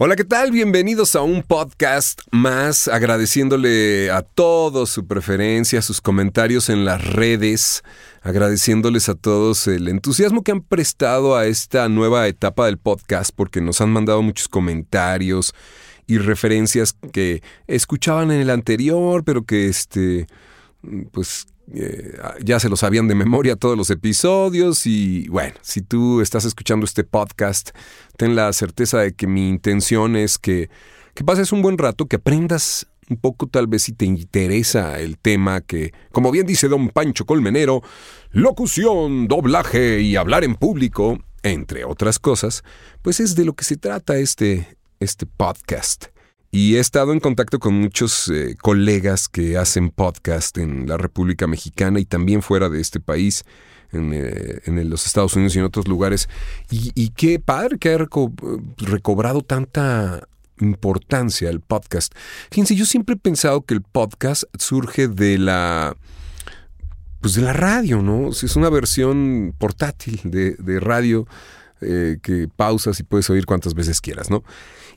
Hola, 0.00 0.14
¿qué 0.14 0.22
tal? 0.22 0.52
Bienvenidos 0.52 1.16
a 1.16 1.22
un 1.22 1.42
podcast 1.42 2.20
más, 2.30 2.86
agradeciéndole 2.86 4.12
a 4.12 4.22
todos 4.22 4.90
su 4.90 5.08
preferencia, 5.08 5.82
sus 5.82 6.00
comentarios 6.00 6.68
en 6.68 6.84
las 6.84 7.04
redes, 7.04 7.82
agradeciéndoles 8.22 9.08
a 9.08 9.16
todos 9.16 9.66
el 9.66 9.88
entusiasmo 9.88 10.44
que 10.44 10.52
han 10.52 10.62
prestado 10.62 11.36
a 11.36 11.46
esta 11.46 11.88
nueva 11.88 12.28
etapa 12.28 12.66
del 12.66 12.78
podcast, 12.78 13.32
porque 13.34 13.60
nos 13.60 13.80
han 13.80 13.90
mandado 13.90 14.22
muchos 14.22 14.46
comentarios 14.46 15.52
y 16.06 16.18
referencias 16.18 16.94
que 17.10 17.42
escuchaban 17.66 18.30
en 18.30 18.40
el 18.40 18.50
anterior, 18.50 19.24
pero 19.24 19.42
que 19.42 19.66
este, 19.66 20.28
pues 21.10 21.48
eh, 21.74 22.16
ya 22.42 22.60
se 22.60 22.68
lo 22.68 22.76
sabían 22.76 23.08
de 23.08 23.14
memoria 23.14 23.56
todos 23.56 23.76
los 23.76 23.90
episodios 23.90 24.86
y 24.86 25.28
bueno, 25.28 25.54
si 25.60 25.82
tú 25.82 26.20
estás 26.20 26.44
escuchando 26.44 26.86
este 26.86 27.04
podcast, 27.04 27.70
ten 28.16 28.34
la 28.34 28.52
certeza 28.52 29.00
de 29.00 29.12
que 29.12 29.26
mi 29.26 29.48
intención 29.48 30.16
es 30.16 30.38
que, 30.38 30.70
que 31.14 31.24
pases 31.24 31.52
un 31.52 31.60
buen 31.60 31.76
rato, 31.76 32.06
que 32.06 32.16
aprendas 32.16 32.86
un 33.10 33.16
poco 33.16 33.46
tal 33.46 33.66
vez 33.66 33.82
si 33.82 33.92
te 33.92 34.04
interesa 34.04 34.98
el 34.98 35.18
tema 35.18 35.60
que, 35.60 35.92
como 36.12 36.30
bien 36.30 36.46
dice 36.46 36.68
don 36.68 36.88
Pancho 36.88 37.26
Colmenero, 37.26 37.82
locución, 38.30 39.28
doblaje 39.28 40.00
y 40.00 40.16
hablar 40.16 40.44
en 40.44 40.54
público, 40.54 41.18
entre 41.42 41.84
otras 41.84 42.18
cosas, 42.18 42.62
pues 43.02 43.20
es 43.20 43.34
de 43.34 43.44
lo 43.44 43.54
que 43.54 43.64
se 43.64 43.76
trata 43.76 44.16
este, 44.16 44.76
este 45.00 45.26
podcast. 45.26 46.06
Y 46.50 46.76
he 46.76 46.80
estado 46.80 47.12
en 47.12 47.20
contacto 47.20 47.58
con 47.58 47.74
muchos 47.74 48.28
eh, 48.28 48.56
colegas 48.60 49.28
que 49.28 49.58
hacen 49.58 49.90
podcast 49.90 50.56
en 50.56 50.88
la 50.88 50.96
República 50.96 51.46
Mexicana 51.46 52.00
y 52.00 52.06
también 52.06 52.40
fuera 52.40 52.68
de 52.68 52.80
este 52.80 53.00
país, 53.00 53.44
en, 53.92 54.12
eh, 54.14 54.84
los 54.84 55.06
Estados 55.06 55.34
Unidos 55.34 55.56
y 55.56 55.58
en 55.58 55.64
otros 55.64 55.88
lugares. 55.88 56.28
Y, 56.70 57.10
qué 57.10 57.38
padre 57.38 57.78
que 57.78 57.92
ha 57.92 57.98
recobrado 58.78 59.42
tanta 59.42 60.26
importancia 60.60 61.50
el 61.50 61.60
podcast. 61.60 62.14
Fíjense, 62.50 62.74
yo 62.74 62.84
siempre 62.84 63.14
he 63.14 63.18
pensado 63.18 63.62
que 63.62 63.74
el 63.74 63.82
podcast 63.82 64.44
surge 64.58 65.08
de 65.08 65.38
la 65.38 65.96
pues 67.20 67.34
de 67.34 67.42
la 67.42 67.52
radio, 67.52 68.00
¿no? 68.00 68.30
Es 68.30 68.54
una 68.54 68.70
versión 68.70 69.54
portátil 69.58 70.20
de, 70.24 70.80
radio 70.80 71.26
eh, 71.80 72.18
que 72.22 72.48
pausas 72.48 73.00
y 73.00 73.02
puedes 73.02 73.28
oír 73.30 73.46
cuantas 73.46 73.74
veces 73.74 74.00
quieras, 74.00 74.30
¿no? 74.30 74.42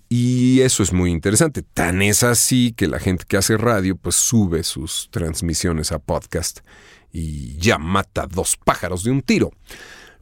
Y 0.09 0.61
eso 0.61 0.83
es 0.83 0.91
muy 0.91 1.11
interesante. 1.11 1.61
Tan 1.61 2.01
es 2.01 2.23
así 2.23 2.73
que 2.75 2.87
la 2.87 2.99
gente 2.99 3.25
que 3.27 3.37
hace 3.37 3.57
radio 3.57 3.95
pues 3.95 4.15
sube 4.15 4.63
sus 4.63 5.09
transmisiones 5.11 5.91
a 5.91 5.99
podcast 5.99 6.59
y 7.11 7.55
ya 7.57 7.77
mata 7.77 8.27
dos 8.27 8.57
pájaros 8.57 9.03
de 9.03 9.11
un 9.11 9.21
tiro. 9.21 9.51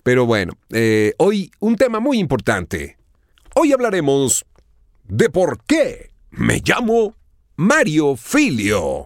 Pero 0.03 0.25
bueno, 0.25 0.53
eh, 0.71 1.13
hoy 1.17 1.52
un 1.59 1.75
tema 1.75 1.99
muy 1.99 2.19
importante. 2.19 2.97
Hoy 3.55 3.73
hablaremos 3.73 4.45
de 5.07 5.30
por 5.30 5.63
qué 5.65 6.11
me 6.31 6.61
llamo 6.63 7.15
Mario 7.55 8.15
Filio. 8.15 9.05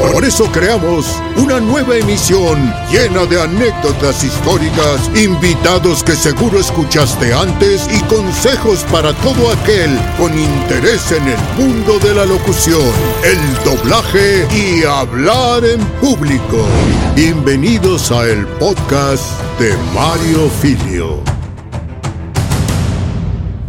Por 0.00 0.24
eso 0.24 0.50
creamos 0.50 1.20
una 1.36 1.60
nueva 1.60 1.94
emisión 1.94 2.72
llena 2.90 3.26
de 3.26 3.42
anécdotas 3.42 4.24
históricas, 4.24 5.10
invitados 5.14 6.02
que 6.02 6.12
seguro 6.12 6.58
escuchaste 6.58 7.34
antes 7.34 7.86
y 7.94 8.02
consejos 8.04 8.82
para 8.84 9.12
todo 9.12 9.52
aquel 9.52 9.90
con 10.16 10.32
interés 10.36 11.12
en 11.12 11.28
el 11.28 11.38
mundo 11.58 11.98
de 11.98 12.14
la 12.14 12.24
locución, 12.24 12.80
el 13.22 13.38
doblaje 13.62 14.48
y 14.56 14.84
hablar 14.84 15.66
en 15.66 15.84
público. 16.00 16.66
Bienvenidos 17.14 18.10
a 18.10 18.26
el 18.26 18.46
podcast 18.58 19.38
de 19.60 19.76
Mario 19.94 20.48
Filio. 20.62 21.22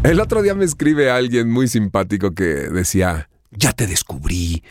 El 0.03 0.22
otro 0.22 0.41
día 0.41 0.56
me 0.56 0.63
escribe 0.63 1.11
alguien 1.11 1.51
muy 1.51 1.67
simpático 1.67 2.31
que 2.31 2.45
decía, 2.45 3.29
ya 3.51 3.73
te 3.73 3.85
descubrí 3.85 4.63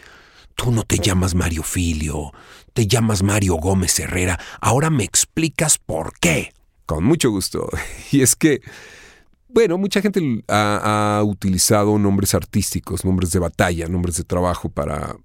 Tú 0.55 0.71
no 0.71 0.83
te 0.85 0.99
llamas 0.99 1.35
Mario 1.35 1.63
Filio, 1.63 2.33
te 2.73 2.87
llamas 2.87 3.23
Mario 3.23 3.55
Gómez 3.55 3.99
Herrera. 3.99 4.39
Ahora 4.61 4.91
me 4.91 5.05
explicas 5.05 5.79
por 5.79 6.13
qué. 6.19 6.53
Con 6.87 7.05
mucho 7.05 7.31
gusto. 7.31 7.69
Y 8.13 8.23
es 8.23 8.35
que, 8.35 8.61
bueno, 9.49 9.79
mucha 9.79 10.03
gente 10.03 10.21
ha, 10.49 11.23
utilizado 11.25 11.99
nombres 11.99 12.35
artísticos, 12.35 13.05
nombres 13.05 13.31
de 13.31 13.39
batalla, 13.39 13.87
nombres 13.87 14.17
de 14.17 14.25
trabajo 14.25 14.69
para, 14.69 15.17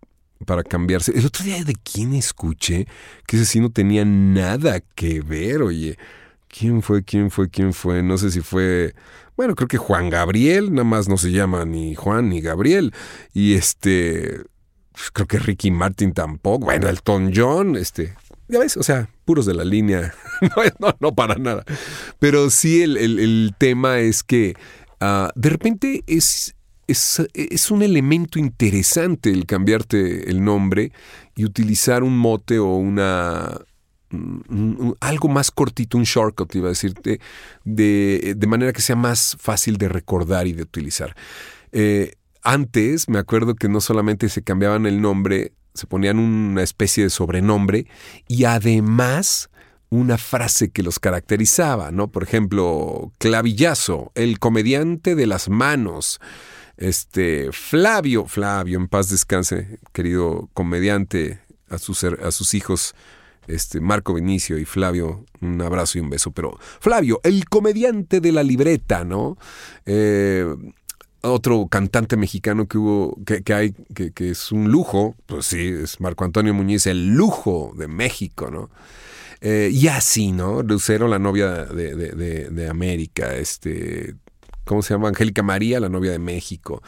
para 0.45 0.63
cambiarse. 0.63 1.11
El 1.17 1.25
otro 1.25 1.43
día 1.43 1.63
de 1.63 1.75
quién 1.75 2.13
escuché 2.13 2.87
que 3.25 3.37
ese 3.37 3.45
sí 3.45 3.59
no 3.59 3.71
tenía 3.71 4.05
nada 4.05 4.79
que 4.95 5.21
ver, 5.21 5.61
oye. 5.61 5.97
¿Quién 6.47 6.81
fue? 6.81 7.03
¿Quién 7.03 7.31
fue? 7.31 7.49
¿Quién 7.49 7.73
fue? 7.73 8.01
No 8.01 8.17
sé 8.17 8.31
si 8.31 8.39
fue. 8.39 8.95
Bueno, 9.35 9.55
creo 9.55 9.67
que 9.67 9.77
Juan 9.77 10.09
Gabriel, 10.09 10.71
nada 10.71 10.85
más 10.85 11.09
no 11.09 11.17
se 11.17 11.31
llama 11.31 11.65
ni 11.65 11.95
Juan 11.95 12.29
ni 12.29 12.39
Gabriel. 12.39 12.93
Y 13.33 13.55
este 13.55 14.45
creo 15.13 15.28
que 15.28 15.39
Ricky 15.39 15.72
Martin 15.72 16.13
tampoco, 16.13 16.66
bueno, 16.66 16.88
Elton 16.88 17.31
John, 17.35 17.75
este, 17.75 18.16
ya 18.47 18.59
ves, 18.59 18.78
o 18.78 18.83
sea, 18.83 19.09
puros 19.25 19.45
de 19.45 19.53
la 19.53 19.63
línea, 19.63 20.13
no, 20.79 20.95
no, 21.00 21.16
para 21.16 21.35
nada. 21.35 21.63
Pero 22.19 22.50
sí 22.50 22.81
el, 22.83 23.55
tema 23.57 24.00
es 24.00 24.23
que 24.23 24.55
ah, 25.00 25.31
de 25.35 25.50
repente 25.50 26.03
es, 26.07 26.55
es, 26.88 27.22
es, 27.34 27.72
un 27.72 27.81
elemento 27.81 28.38
interesante 28.38 29.31
el 29.31 29.45
cambiarte 29.45 30.29
el 30.29 30.44
nombre 30.44 30.91
y 31.35 31.45
utilizar 31.45 32.03
un 32.03 32.17
mote 32.17 32.59
o 32.59 32.75
una... 32.75 33.59
algo 35.00 35.28
más 35.28 35.50
cortito, 35.51 35.97
un 35.97 36.03
shortcut, 36.03 36.53
iba 36.55 36.67
a 36.67 36.69
decirte, 36.69 37.19
de, 37.63 38.35
de 38.38 38.47
manera 38.47 38.73
que 38.73 38.81
sea 38.81 38.95
más 38.95 39.35
fácil 39.39 39.78
de 39.78 39.89
recordar 39.89 40.45
y 40.45 40.53
de 40.53 40.61
utilizar. 40.61 41.16
Eh, 41.72 42.13
antes 42.45 43.09
me 43.09 43.19
acuerdo 43.19 43.56
que 43.56 43.67
no 43.67 43.81
solamente 43.81 44.29
se 44.29 44.44
cambiaban 44.44 44.85
el 44.85 45.01
nombre, 45.01 45.53
se 45.73 45.88
ponían 45.88 46.19
una 46.19 46.63
especie 46.63 47.03
de 47.03 47.09
sobrenombre 47.09 47.88
y 48.28 48.45
además 48.45 49.50
una 49.89 50.17
frase 50.17 50.69
que 50.69 50.84
los 50.84 51.00
caracterizaba, 51.00 51.91
¿no? 51.91 52.11
Por 52.11 52.23
ejemplo, 52.23 53.11
Clavillazo, 53.17 54.11
el 54.16 54.39
comediante 54.39 55.16
de 55.16 55.28
las 55.28 55.50
manos. 55.50 56.19
Este, 56.78 57.51
Flavio, 57.51 58.25
Flavio, 58.25 58.78
en 58.78 58.88
paz 58.88 59.09
descanse, 59.09 59.79
querido 59.91 60.50
comediante, 60.53 61.39
a 61.69 61.78
sus, 61.78 62.03
a 62.03 62.31
sus 62.31 62.53
hijos, 62.53 62.94
este, 63.47 63.79
Marco 63.79 64.13
Vinicio 64.13 64.57
y 64.57 64.66
Flavio, 64.66 65.25
un 65.41 65.61
abrazo 65.61 65.97
y 65.97 66.01
un 66.01 66.09
beso. 66.09 66.31
Pero 66.31 66.57
Flavio, 66.79 67.22
el 67.23 67.45
comediante 67.45 68.22
de 68.22 68.31
la 68.31 68.44
libreta, 68.44 69.03
¿no? 69.03 69.38
Eh, 69.85 70.45
otro 71.31 71.67
cantante 71.67 72.17
mexicano 72.17 72.67
que 72.67 72.77
hubo, 72.77 73.17
que, 73.25 73.53
hay, 73.53 73.73
que, 73.93 74.29
es 74.29 74.51
un 74.51 74.71
lujo, 74.71 75.15
pues 75.25 75.45
sí, 75.47 75.67
es 75.67 75.99
Marco 75.99 76.25
Antonio 76.25 76.53
Muñiz, 76.53 76.87
el 76.87 77.15
lujo 77.15 77.73
de 77.77 77.87
México, 77.87 78.49
¿no? 78.51 78.69
Eh, 79.41 79.69
y 79.71 79.87
así, 79.87 80.31
¿no? 80.31 80.61
Lucero, 80.63 81.07
la 81.07 81.19
novia 81.19 81.65
de, 81.65 82.67
América, 82.69 83.35
este, 83.35 84.15
¿cómo 84.63 84.81
se 84.81 84.93
llama? 84.93 85.09
Angélica 85.09 85.43
María, 85.43 85.79
la 85.79 85.89
novia 85.89 86.11
de 86.11 86.19
México, 86.19 86.81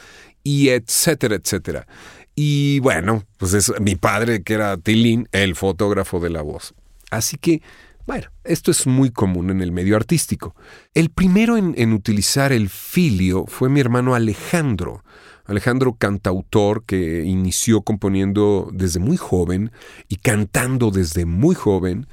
y 0.44 0.70
etcétera, 0.70 1.36
etcétera. 1.36 1.88
Y 2.36 2.80
bueno, 2.80 3.24
pues 3.38 3.54
es 3.54 3.72
mi 3.80 3.96
padre, 3.96 4.44
que 4.44 4.54
era 4.54 4.78
Tilín, 4.78 5.28
el 5.32 5.56
fotógrafo 5.56 6.20
de 6.20 6.30
la 6.30 6.42
voz. 6.42 6.74
Así 7.10 7.38
que 7.38 7.62
bueno, 8.08 8.28
esto 8.46 8.72
es 8.72 8.88
muy 8.88 9.12
común 9.12 9.50
en 9.50 9.62
el 9.62 9.74
medio 9.74 9.98
artístico. 9.98 10.56
El 10.94 11.10
primero 11.10 11.58
en, 11.58 11.92
utilizar 11.92 12.54
el 12.54 12.70
filio 12.70 13.46
fue 13.48 13.68
mi 13.68 13.82
hermano 13.82 14.16
Alejandro. 14.16 15.04
Alejandro, 15.44 15.94
cantautor 15.94 16.86
que 16.86 17.26
inició 17.26 17.82
componiendo 17.82 18.70
desde 18.72 19.02
muy 19.02 19.18
joven 19.18 19.72
y 20.08 20.16
cantando 20.16 20.90
desde 20.90 21.26
muy 21.26 21.54
joven, 21.54 22.08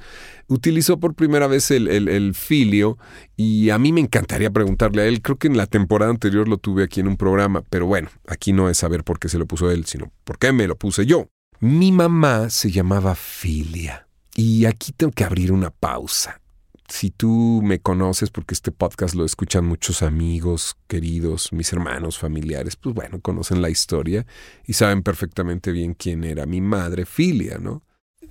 utilizó 0.47 0.99
por 0.99 1.15
primera 1.15 1.47
vez 1.47 1.71
el, 1.71 1.87
el, 1.87 2.33
filio 2.33 2.97
y 3.37 3.69
a 3.69 3.77
mí 3.77 3.93
me 3.93 4.01
encantaría 4.01 4.51
preguntarle 4.51 5.01
a 5.01 5.05
él, 5.05 5.21
creo 5.21 5.37
que 5.37 5.47
en 5.47 5.55
la 5.57 5.65
temporada 5.65 6.11
anterior 6.11 6.49
lo 6.49 6.57
tuve 6.57 6.83
aquí 6.83 6.99
en 6.99 7.07
un 7.07 7.17
programa, 7.17 7.63
pero 7.69 7.85
bueno, 7.87 8.09
aquí 8.27 8.51
no 8.51 8.69
es 8.69 8.77
saber 8.77 9.05
por 9.05 9.17
qué 9.17 9.29
se 9.29 9.37
lo 9.37 9.45
puso 9.45 9.71
él, 9.71 9.85
sino 9.85 10.11
por 10.25 10.37
qué 10.37 10.51
me 10.51 10.67
lo 10.67 10.77
puse 10.77 11.05
yo. 11.05 11.27
Mi 11.61 11.93
mamá 11.93 12.49
se 12.49 12.69
llamaba 12.69 13.15
Filia. 13.15 14.04
Y 14.37 14.65
aquí 14.65 14.91
tengo 14.91 15.13
que 15.13 15.23
abrir 15.23 15.53
una 15.53 15.69
pausa. 15.69 16.41
Si 16.89 17.09
tú 17.09 17.61
me 17.63 17.79
conoces, 17.79 18.29
porque 18.29 18.53
este 18.53 18.71
podcast 18.71 19.15
lo 19.15 19.25
escuchan 19.25 19.65
muchos 19.65 20.03
amigos, 20.03 20.75
queridos, 20.87 21.51
mis 21.53 21.71
hermanos, 21.71 22.19
familiares, 22.19 22.75
pues 22.75 22.93
bueno, 22.93 23.21
conocen 23.21 23.61
la 23.61 23.69
historia 23.69 24.27
y 24.67 24.73
saben 24.73 25.01
perfectamente 25.01 25.71
bien 25.71 25.95
quién 25.95 26.23
era 26.25 26.45
mi 26.45 26.61
madre, 26.61 27.05
Filia, 27.05 27.57
¿no? 27.57 27.81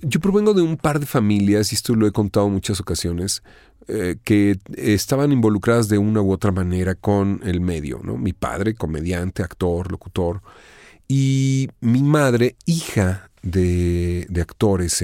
Yo 0.01 0.19
provengo 0.19 0.53
de 0.53 0.61
un 0.61 0.77
par 0.77 0.99
de 0.99 1.05
familias, 1.05 1.71
y 1.71 1.75
esto 1.75 1.95
lo 1.95 2.05
he 2.05 2.11
contado 2.11 2.47
en 2.47 2.53
muchas 2.53 2.79
ocasiones, 2.79 3.43
eh, 3.87 4.17
que 4.23 4.59
estaban 4.77 5.31
involucradas 5.31 5.89
de 5.89 5.97
una 5.97 6.21
u 6.21 6.31
otra 6.31 6.51
manera 6.51 6.95
con 6.95 7.41
el 7.43 7.61
medio, 7.61 7.99
¿no? 8.03 8.15
Mi 8.15 8.33
padre, 8.33 8.75
comediante, 8.75 9.41
actor, 9.41 9.91
locutor, 9.91 10.41
Y 11.07 11.69
mi 11.81 12.01
madre, 12.01 12.55
hija 12.65 13.29
de, 13.45 14.27
actores, 14.41 15.03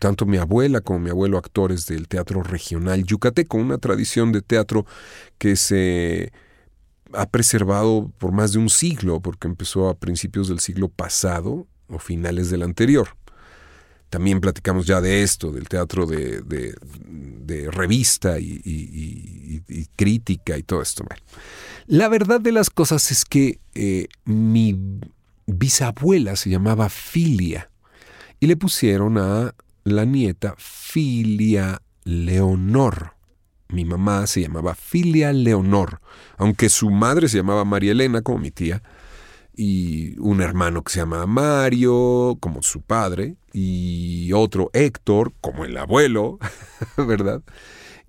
tanto 0.00 0.24
mi 0.24 0.38
abuela 0.38 0.80
como 0.80 1.00
mi 1.00 1.10
abuelo 1.10 1.36
actores 1.36 1.86
del 1.86 2.08
teatro 2.08 2.42
regional 2.42 3.04
yucateco, 3.04 3.58
una 3.58 3.78
tradición 3.78 4.32
de 4.32 4.40
teatro 4.40 4.86
que 5.38 5.56
se 5.56 6.32
ha 7.12 7.26
preservado 7.26 8.10
por 8.18 8.32
más 8.32 8.52
de 8.52 8.58
un 8.58 8.70
siglo, 8.70 9.20
porque 9.20 9.46
empezó 9.46 9.88
a 9.88 9.94
principios 9.94 10.48
del 10.48 10.60
siglo 10.60 10.88
pasado 10.88 11.66
o 11.88 11.98
finales 11.98 12.50
del 12.50 12.62
anterior. 12.62 13.08
También 14.08 14.40
platicamos 14.40 14.86
ya 14.86 15.00
de 15.00 15.22
esto, 15.22 15.50
del 15.50 15.68
teatro 15.68 16.06
de, 16.06 16.74
revista 17.70 18.38
y, 18.38 19.62
crítica 19.96 20.56
y 20.56 20.62
todo 20.62 20.80
esto. 20.80 21.04
la 21.86 22.08
verdad 22.08 22.40
de 22.40 22.52
las 22.52 22.70
cosas 22.70 23.10
es 23.10 23.24
que 23.24 23.58
eh, 23.74 24.06
mi 24.24 25.00
bisabuela 25.46 26.36
se 26.36 26.50
llamaba 26.50 26.88
Filia 26.88 27.70
y 28.40 28.46
le 28.46 28.56
pusieron 28.56 29.18
a 29.18 29.54
la 29.84 30.04
nieta 30.04 30.54
Filia 30.58 31.80
Leonor. 32.04 33.14
Mi 33.68 33.84
mamá 33.84 34.26
se 34.26 34.42
llamaba 34.42 34.74
Filia 34.74 35.32
Leonor, 35.32 36.00
aunque 36.36 36.68
su 36.68 36.90
madre 36.90 37.28
se 37.28 37.38
llamaba 37.38 37.64
María 37.64 37.92
Elena, 37.92 38.22
como 38.22 38.38
mi 38.38 38.50
tía, 38.50 38.82
y 39.56 40.18
un 40.18 40.42
hermano 40.42 40.82
que 40.82 40.92
se 40.92 41.00
llama 41.00 41.26
Mario, 41.26 42.36
como 42.40 42.62
su 42.62 42.82
padre, 42.82 43.36
y 43.52 44.32
otro 44.32 44.70
Héctor, 44.74 45.32
como 45.40 45.64
el 45.64 45.76
abuelo, 45.76 46.38
¿verdad? 46.96 47.42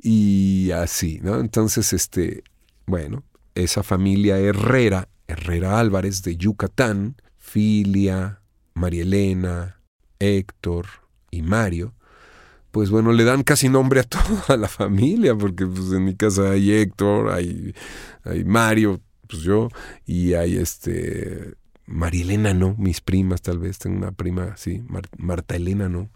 Y 0.01 0.71
así, 0.71 1.19
¿no? 1.23 1.39
Entonces, 1.39 1.93
este, 1.93 2.43
bueno, 2.85 3.23
esa 3.55 3.83
familia 3.83 4.37
Herrera, 4.37 5.07
Herrera 5.27 5.79
Álvarez 5.79 6.21
de 6.23 6.35
Yucatán, 6.35 7.15
Filia, 7.45 8.41
María 8.73 9.03
Elena, 9.03 9.79
Héctor 10.19 10.87
y 11.31 11.41
Mario, 11.41 11.93
pues 12.71 12.89
bueno, 12.89 13.13
le 13.13 13.23
dan 13.23 13.43
casi 13.43 13.69
nombre 13.69 14.01
a 14.01 14.03
toda 14.03 14.57
la 14.57 14.67
familia, 14.67 15.35
porque 15.35 15.65
pues 15.65 15.91
en 15.93 16.03
mi 16.03 16.15
casa 16.15 16.51
hay 16.51 16.71
Héctor, 16.71 17.31
hay, 17.31 17.73
hay 18.23 18.43
Mario, 18.43 18.99
pues 19.27 19.43
yo, 19.43 19.69
y 20.05 20.33
hay 20.33 20.57
este 20.57 21.53
María 21.85 22.23
Elena 22.23 22.53
no, 22.53 22.75
mis 22.77 22.99
primas 22.99 23.41
tal 23.41 23.59
vez, 23.59 23.77
tengo 23.77 23.95
una 23.97 24.11
prima, 24.11 24.57
sí, 24.57 24.83
Marta 25.17 25.55
Elena 25.55 25.87
no. 25.87 26.09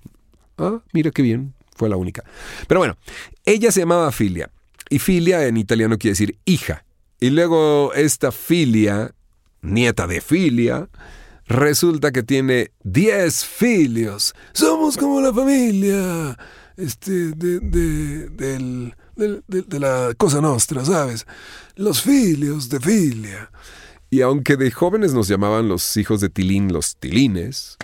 Ah, 0.58 0.82
mira 0.92 1.12
qué 1.12 1.22
bien, 1.22 1.54
fue 1.76 1.90
la 1.90 1.96
única. 1.96 2.24
Pero 2.68 2.80
bueno, 2.80 2.98
ella 3.46 3.72
se 3.72 3.82
llamaba 3.82 4.12
Filia, 4.12 4.50
y 4.90 5.00
Filia 5.00 5.46
en 5.48 5.58
italiano 5.58 5.98
quiere 5.98 6.14
decir 6.14 6.38
hija. 6.44 6.84
Y 7.22 7.30
luego 7.30 7.94
esta 7.94 8.32
Filia, 8.32 9.14
nieta 9.62 10.08
de 10.08 10.22
Filia, 10.22 10.90
resulta 11.50 12.12
que 12.12 12.24
tiene 12.24 12.72
10 12.84 13.44
filios. 13.44 14.34
Somos 14.54 14.96
como 14.96 15.20
la 15.20 15.34
familia 15.34 16.38
este, 16.78 17.32
de, 17.32 17.60
de, 17.60 18.94
de, 19.48 19.80
la 19.80 20.14
cosa 20.18 20.40
nostra, 20.40 20.86
¿sabes? 20.86 21.26
Los 21.76 22.02
filios 22.02 22.70
de 22.70 22.80
filia. 22.80 23.52
Y 24.10 24.22
aunque 24.22 24.56
de 24.56 24.72
jóvenes 24.72 25.14
nos 25.14 25.28
llamaban 25.28 25.68
los 25.68 25.98
hijos 25.98 26.22
de 26.22 26.30
Tilín 26.30 26.72
los 26.72 26.96
Tilines, 26.96 27.78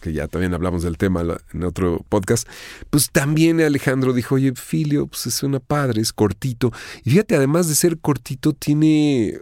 que 0.00 0.12
ya 0.12 0.28
también 0.28 0.54
hablamos 0.54 0.82
del 0.82 0.96
tema 0.96 1.22
en 1.52 1.64
otro 1.64 2.04
podcast, 2.08 2.48
pues 2.90 3.10
también 3.10 3.60
Alejandro 3.60 4.12
dijo, 4.12 4.36
oye, 4.36 4.52
Filio, 4.54 5.06
pues 5.06 5.22
suena 5.34 5.58
padre, 5.58 6.02
es 6.02 6.12
cortito. 6.12 6.70
Y 7.02 7.10
fíjate, 7.10 7.34
además 7.36 7.68
de 7.68 7.74
ser 7.74 7.98
cortito, 7.98 8.52
tiene, 8.52 9.40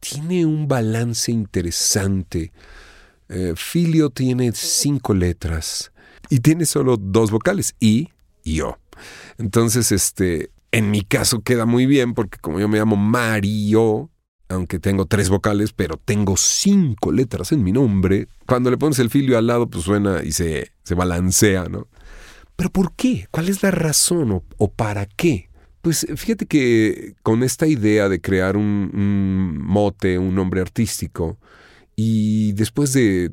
tiene 0.00 0.46
un 0.46 0.68
balance 0.68 1.32
interesante. 1.32 2.52
Eh, 3.28 3.54
filio 3.56 4.10
tiene 4.10 4.52
cinco 4.52 5.12
letras 5.12 5.92
y 6.30 6.40
tiene 6.40 6.64
solo 6.64 6.96
dos 6.96 7.30
vocales, 7.30 7.74
I 7.80 8.08
y 8.44 8.60
O. 8.60 8.78
Entonces, 9.38 9.92
este, 9.92 10.50
en 10.72 10.90
mi 10.90 11.02
caso 11.02 11.40
queda 11.40 11.66
muy 11.66 11.86
bien 11.86 12.14
porque 12.14 12.38
como 12.38 12.60
yo 12.60 12.68
me 12.68 12.78
llamo 12.78 12.96
Mario, 12.96 14.10
aunque 14.48 14.78
tengo 14.78 15.06
tres 15.06 15.28
vocales, 15.28 15.72
pero 15.72 15.96
tengo 15.96 16.36
cinco 16.36 17.10
letras 17.12 17.52
en 17.52 17.64
mi 17.64 17.72
nombre, 17.72 18.28
cuando 18.46 18.70
le 18.70 18.78
pones 18.78 18.98
el 18.98 19.10
filio 19.10 19.38
al 19.38 19.48
lado, 19.48 19.68
pues 19.68 19.84
suena 19.84 20.22
y 20.22 20.32
se, 20.32 20.70
balancea, 20.94 21.64
¿no? 21.68 21.88
Pero 22.54 22.70
¿por 22.70 22.94
qué? 22.94 23.26
¿Cuál 23.30 23.48
es 23.48 23.62
la 23.62 23.70
razón 23.70 24.42
o, 24.56 24.70
para 24.70 25.06
qué? 25.06 25.50
Pues 25.82 26.06
fíjate 26.16 26.46
que 26.46 27.14
con 27.22 27.42
esta 27.42 27.66
idea 27.66 28.08
de 28.08 28.20
crear 28.20 28.56
un 28.56 29.58
mote, 29.60 30.18
un 30.18 30.34
nombre 30.34 30.60
artístico, 30.60 31.38
y 31.96 32.52
después 32.52 32.92
de 32.92 33.32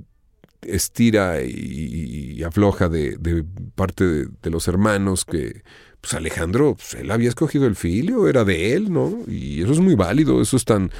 estira 0.61 1.43
y, 1.43 2.41
afloja 2.43 2.89
de, 2.89 3.45
parte 3.75 4.05
de, 4.05 4.49
los 4.49 4.67
hermanos 4.67 5.25
que, 5.25 5.63
pues 6.01 6.13
Alejandro, 6.13 6.75
pues 6.75 6.95
él 6.95 7.11
había 7.11 7.29
escogido 7.29 7.65
el 7.67 7.75
filio, 7.75 8.27
era 8.27 8.45
de 8.45 8.73
él, 8.73 8.91
¿no? 8.91 9.19
Y 9.27 9.61
eso 9.61 9.73
es 9.73 9.79
muy 9.79 9.95
válido, 9.95 10.41
eso 10.41 10.57
es 10.57 10.65
tan, 10.65 10.91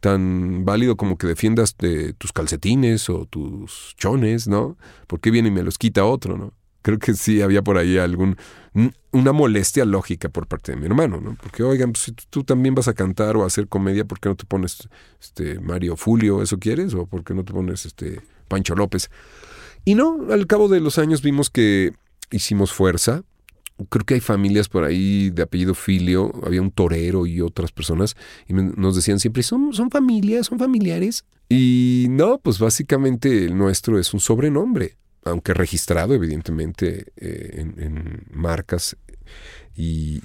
tan 0.00 0.64
válido 0.64 0.96
como 0.96 1.18
que 1.18 1.26
defiendas 1.26 1.76
de 1.78 2.12
tus 2.12 2.32
calcetines 2.32 3.10
o 3.10 3.26
tus 3.26 3.94
chones, 3.96 4.48
¿no? 4.48 4.76
¿Por 5.06 5.20
qué 5.20 5.30
viene 5.30 5.48
y 5.48 5.52
me 5.52 5.62
los 5.62 5.78
quita 5.78 6.04
otro, 6.04 6.38
¿no? 6.38 6.52
Creo 6.88 6.98
que 6.98 7.12
sí 7.12 7.42
había 7.42 7.60
por 7.60 7.76
ahí 7.76 7.98
algún 7.98 8.38
una 9.10 9.32
molestia 9.32 9.84
lógica 9.84 10.30
por 10.30 10.46
parte 10.46 10.72
de 10.72 10.78
mi 10.78 10.86
hermano, 10.86 11.20
¿no? 11.20 11.36
Porque, 11.38 11.62
oigan, 11.62 11.92
pues, 11.92 12.04
si 12.04 12.12
tú 12.12 12.44
también 12.44 12.74
vas 12.74 12.88
a 12.88 12.94
cantar 12.94 13.36
o 13.36 13.42
a 13.42 13.46
hacer 13.46 13.68
comedia, 13.68 14.06
¿por 14.06 14.20
qué 14.20 14.30
no 14.30 14.36
te 14.36 14.46
pones 14.46 14.88
este 15.20 15.60
Mario 15.60 15.98
Fulio, 15.98 16.40
eso 16.40 16.58
quieres? 16.58 16.94
¿O 16.94 17.04
por 17.04 17.24
qué 17.24 17.34
no 17.34 17.44
te 17.44 17.52
pones 17.52 17.84
este 17.84 18.22
Pancho 18.48 18.74
López? 18.74 19.10
Y 19.84 19.96
no, 19.96 20.28
al 20.30 20.46
cabo 20.46 20.66
de 20.68 20.80
los 20.80 20.98
años 20.98 21.20
vimos 21.20 21.50
que 21.50 21.92
hicimos 22.30 22.72
fuerza. 22.72 23.22
Creo 23.90 24.06
que 24.06 24.14
hay 24.14 24.20
familias 24.20 24.70
por 24.70 24.84
ahí 24.84 25.28
de 25.28 25.42
apellido 25.42 25.74
Filio, 25.74 26.32
había 26.42 26.62
un 26.62 26.70
torero 26.70 27.26
y 27.26 27.42
otras 27.42 27.70
personas, 27.70 28.16
y 28.46 28.54
nos 28.54 28.96
decían 28.96 29.20
siempre, 29.20 29.42
son, 29.42 29.74
son 29.74 29.90
familias, 29.90 30.46
son 30.46 30.58
familiares. 30.58 31.26
Y 31.50 32.06
no, 32.08 32.38
pues 32.38 32.58
básicamente 32.58 33.44
el 33.44 33.58
nuestro 33.58 33.98
es 33.98 34.14
un 34.14 34.20
sobrenombre 34.20 34.96
aunque 35.24 35.54
registrado 35.54 36.14
evidentemente 36.14 37.12
eh, 37.16 37.72
en, 37.76 38.26
marcas 38.30 38.96
y, 39.76 40.20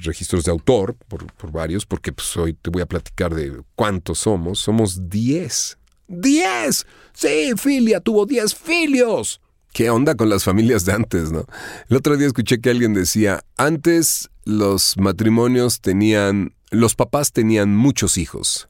registros 0.00 0.44
de 0.44 0.50
autor 0.50 0.94
por, 1.08 1.26
varios, 1.50 1.86
porque 1.86 2.12
pues 2.12 2.36
hoy 2.36 2.52
te 2.54 2.70
voy 2.70 2.82
a 2.82 2.86
platicar 2.86 3.34
de 3.34 3.62
cuántos 3.74 4.20
somos. 4.20 4.60
Somos 4.60 5.08
10. 5.08 5.78
¡10! 6.08 6.86
Sí, 7.12 7.52
Filia 7.56 8.00
tuvo 8.00 8.26
10 8.26 8.54
filios. 8.54 9.40
¿Qué 9.72 9.90
onda 9.90 10.14
con 10.14 10.28
las 10.28 10.44
familias 10.44 10.84
de 10.84 10.92
antes, 10.92 11.30
no? 11.30 11.44
El 11.88 11.96
otro 11.96 12.16
día 12.16 12.26
escuché 12.26 12.60
que 12.60 12.70
alguien 12.70 12.94
decía, 12.94 13.44
antes 13.56 14.30
los 14.44 14.96
matrimonios 14.96 15.80
tenían, 15.80 16.54
los 16.70 16.94
papás 16.94 17.32
tenían 17.32 17.76
muchos 17.76 18.16
hijos. 18.16 18.68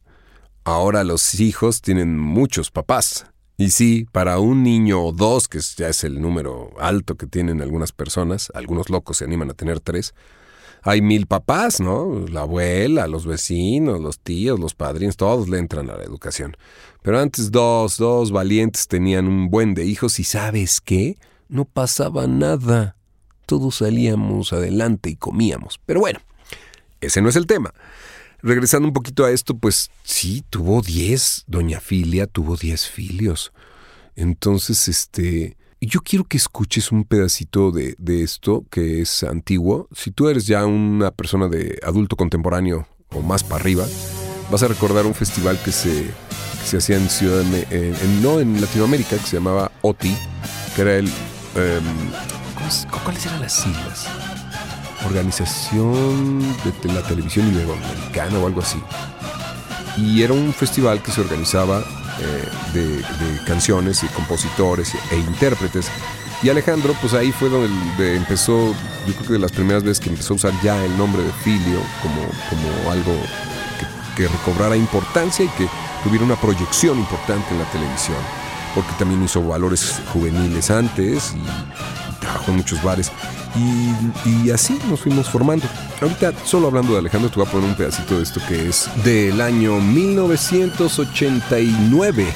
Ahora 0.64 1.04
los 1.04 1.40
hijos 1.40 1.80
tienen 1.80 2.18
muchos 2.18 2.70
papás. 2.70 3.26
Y 3.60 3.70
sí, 3.70 4.06
para 4.12 4.38
un 4.38 4.62
niño 4.62 5.04
o 5.04 5.10
dos, 5.10 5.48
que 5.48 5.58
ya 5.58 5.88
es 5.88 6.04
el 6.04 6.22
número 6.22 6.70
alto 6.78 7.16
que 7.16 7.26
tienen 7.26 7.60
algunas 7.60 7.90
personas, 7.90 8.52
algunos 8.54 8.88
locos 8.88 9.16
se 9.16 9.24
animan 9.24 9.50
a 9.50 9.54
tener 9.54 9.80
tres, 9.80 10.14
hay 10.84 11.02
mil 11.02 11.26
papás, 11.26 11.80
¿no? 11.80 12.24
La 12.28 12.42
abuela, 12.42 13.08
los 13.08 13.26
vecinos, 13.26 14.00
los 14.00 14.20
tíos, 14.20 14.60
los 14.60 14.76
padrinos, 14.76 15.16
todos 15.16 15.48
le 15.48 15.58
entran 15.58 15.90
a 15.90 15.96
la 15.96 16.04
educación. 16.04 16.56
Pero 17.02 17.18
antes 17.18 17.50
dos, 17.50 17.96
dos 17.96 18.30
valientes 18.30 18.86
tenían 18.86 19.26
un 19.26 19.50
buen 19.50 19.74
de 19.74 19.84
hijos 19.86 20.20
y 20.20 20.24
sabes 20.24 20.80
qué? 20.80 21.18
No 21.48 21.64
pasaba 21.64 22.28
nada. 22.28 22.94
Todos 23.44 23.78
salíamos 23.78 24.52
adelante 24.52 25.10
y 25.10 25.16
comíamos. 25.16 25.80
Pero 25.84 25.98
bueno, 25.98 26.20
ese 27.00 27.20
no 27.20 27.28
es 27.28 27.34
el 27.34 27.48
tema 27.48 27.74
regresando 28.42 28.88
un 28.88 28.94
poquito 28.94 29.24
a 29.24 29.30
esto, 29.30 29.56
pues 29.56 29.90
sí, 30.02 30.44
tuvo 30.48 30.82
10, 30.82 31.44
doña 31.46 31.80
Filia 31.80 32.26
tuvo 32.26 32.56
10 32.56 32.88
filios. 32.88 33.52
Entonces, 34.16 34.88
este, 34.88 35.56
yo 35.80 36.00
quiero 36.00 36.24
que 36.24 36.36
escuches 36.36 36.90
un 36.90 37.04
pedacito 37.04 37.70
de, 37.70 37.96
esto 38.22 38.64
que 38.70 39.00
es 39.00 39.22
antiguo. 39.22 39.88
Si 39.94 40.10
tú 40.10 40.28
eres 40.28 40.46
ya 40.46 40.66
una 40.66 41.10
persona 41.10 41.48
de 41.48 41.78
adulto 41.84 42.16
contemporáneo 42.16 42.88
o 43.10 43.22
más 43.22 43.44
para 43.44 43.60
arriba, 43.60 43.86
vas 44.50 44.62
a 44.62 44.68
recordar 44.68 45.06
un 45.06 45.14
festival 45.14 45.58
que 45.62 45.72
se, 45.72 46.10
se 46.64 46.78
hacía 46.78 46.96
en 46.96 47.08
Ciudad, 47.08 47.44
en, 47.70 48.22
no 48.22 48.40
en 48.40 48.60
Latinoamérica, 48.60 49.18
que 49.18 49.26
se 49.26 49.36
llamaba 49.36 49.70
OTI, 49.82 50.16
que 50.74 50.82
era 50.82 50.96
el... 50.96 51.06
Em, 51.06 52.10
¿Cuáles 53.04 53.24
eran 53.24 53.40
las 53.40 53.54
siglas? 53.54 54.37
Organización 55.06 56.40
de 56.64 56.92
la 56.92 57.02
Televisión 57.02 57.48
Iberoamericana 57.48 58.38
o 58.38 58.46
algo 58.46 58.60
así. 58.60 58.80
Y 59.96 60.22
era 60.22 60.32
un 60.32 60.52
festival 60.52 61.02
que 61.02 61.10
se 61.10 61.20
organizaba 61.20 61.80
eh, 62.20 62.48
de, 62.74 63.44
canciones 63.46 64.02
y 64.02 64.06
compositores 64.08 64.92
e 65.10 65.16
intérpretes. 65.16 65.88
Y 66.42 66.48
Alejandro, 66.50 66.94
pues 67.00 67.14
ahí 67.14 67.32
fue 67.32 67.48
donde 67.48 68.16
empezó, 68.16 68.74
yo 69.06 69.14
creo 69.14 69.26
que 69.26 69.32
de 69.34 69.38
las 69.38 69.52
primeras 69.52 69.82
veces 69.82 70.00
que 70.00 70.10
empezó 70.10 70.34
a 70.34 70.36
usar 70.36 70.52
ya 70.62 70.84
el 70.84 70.96
nombre 70.96 71.22
de 71.22 71.32
Filio 71.32 71.80
como, 72.02 72.22
como 72.48 72.90
algo 72.92 73.12
que, 74.14 74.22
que 74.22 74.28
recobrara 74.28 74.76
importancia 74.76 75.44
y 75.44 75.48
que 75.48 75.68
tuviera 76.04 76.24
una 76.24 76.40
proyección 76.40 76.98
importante 76.98 77.46
en 77.50 77.58
la 77.58 77.70
televisión. 77.70 78.18
porque 78.74 78.92
también 78.98 79.24
hizo 79.24 79.42
valores 79.42 80.00
juveniles 80.12 80.70
antes 80.70 81.34
y, 81.34 82.20
trabajó 82.20 82.50
en 82.50 82.58
muchos 82.58 82.82
bares. 82.82 83.10
Y, 83.56 84.50
así 84.50 84.78
nos 84.88 85.00
fuimos 85.00 85.28
formando. 85.28 85.66
Ahorita, 86.00 86.32
solo 86.44 86.68
hablando 86.68 86.92
de 86.92 87.00
Alejandro, 87.00 87.28
te 87.30 87.36
voy 87.36 87.46
a 87.46 87.50
poner 87.50 87.68
un 87.68 87.76
pedacito 87.76 88.16
de 88.16 88.22
esto 88.22 88.40
que 88.48 88.68
es 88.68 88.88
del 89.04 89.40
año 89.40 89.80
1989. 89.80 92.26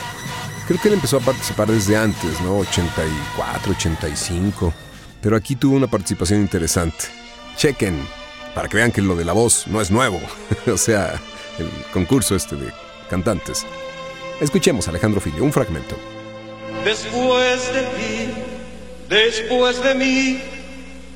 Creo 0.67 0.81
que 0.81 0.89
él 0.89 0.95
empezó 0.95 1.19
a 1.19 1.21
participar 1.21 1.69
desde 1.69 1.97
antes, 1.97 2.41
¿no? 2.41 2.57
84, 2.59 3.73
85. 3.73 4.75
Pero 5.21 5.37
aquí 5.37 5.55
tuvo 5.57 5.77
una 5.77 5.87
participación 5.87 6.41
interesante. 6.41 7.05
Chequen, 7.57 8.07
para 8.55 8.69
que 8.69 8.77
vean 8.77 8.93
que 8.93 9.03
lo 9.03 9.17
de 9.17 9.25
la 9.25 9.33
voz 9.33 9.67
no 9.67 9.81
es 9.81 9.91
nuevo. 9.91 10.21
o 10.73 10.77
sea, 10.77 11.21
el 11.59 11.69
concurso 11.93 12.35
este 12.35 12.57
de 12.57 12.73
cantantes. 13.11 13.67
Escuchemos 14.41 14.87
a 14.87 14.91
Alejandro 14.91 15.21
Filio, 15.21 15.45
un 15.45 15.53
fragmento. 15.53 15.97
Después 16.85 17.73
de 17.73 17.83
ti, 17.83 18.33
después 19.09 19.83
de 19.83 19.95
mí, 19.95 20.43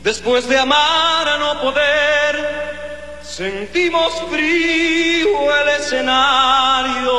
después 0.06 0.48
de 0.48 0.56
amar 0.56 1.28
a 1.28 1.36
no 1.36 1.60
poder, 1.60 3.18
sentimos 3.22 4.12
frío 4.30 5.28
el 5.60 5.68
escenario. 5.80 7.12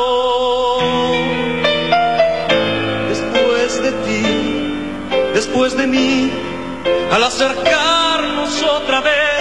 Después 3.10 3.84
de 3.84 3.91
ti, 4.06 4.24
después 5.34 5.75
de 5.75 5.86
mí, 5.86 6.32
al 7.12 7.24
acercarnos 7.25 8.63
otra 8.63 9.01
vez, 9.01 9.37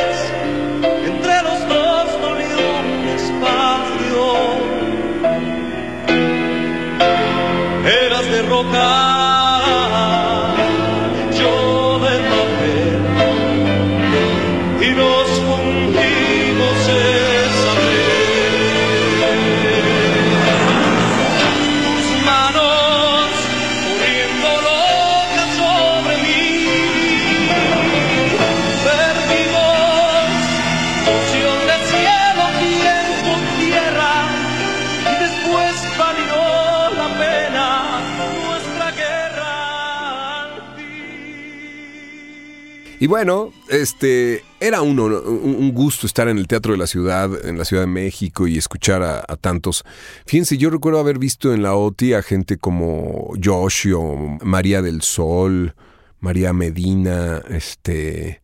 Y 43.07 43.09
bueno, 43.09 43.53
este 43.69 44.43
era 44.59 44.83
uno, 44.83 45.05
un 45.05 45.73
gusto 45.73 46.09
estar 46.09 46.27
en 46.27 46.39
el 46.39 46.49
Teatro 46.49 46.73
de 46.73 46.79
la 46.79 46.89
Ciudad, 46.89 47.47
en 47.47 47.57
la 47.57 47.65
Ciudad 47.65 47.85
de 47.85 47.87
México 47.87 48.49
y 48.49 48.59
escuchar 48.59 49.01
a, 49.05 49.37
tantos. 49.37 49.85
Fíjense, 50.27 50.59
yo 50.59 50.71
recuerdo 50.71 50.99
haber 50.99 51.21
visto 51.21 51.55
en 51.55 51.63
la 51.63 51.77
OTI 51.77 52.15
a 52.15 52.23
gente 52.23 52.59
como 52.59 53.33
Joshio, 53.41 54.03
María 54.43 54.83
del 54.83 55.03
Sol, 55.03 55.77
María 56.19 56.53
Medina, 56.53 57.45
este, 57.49 58.41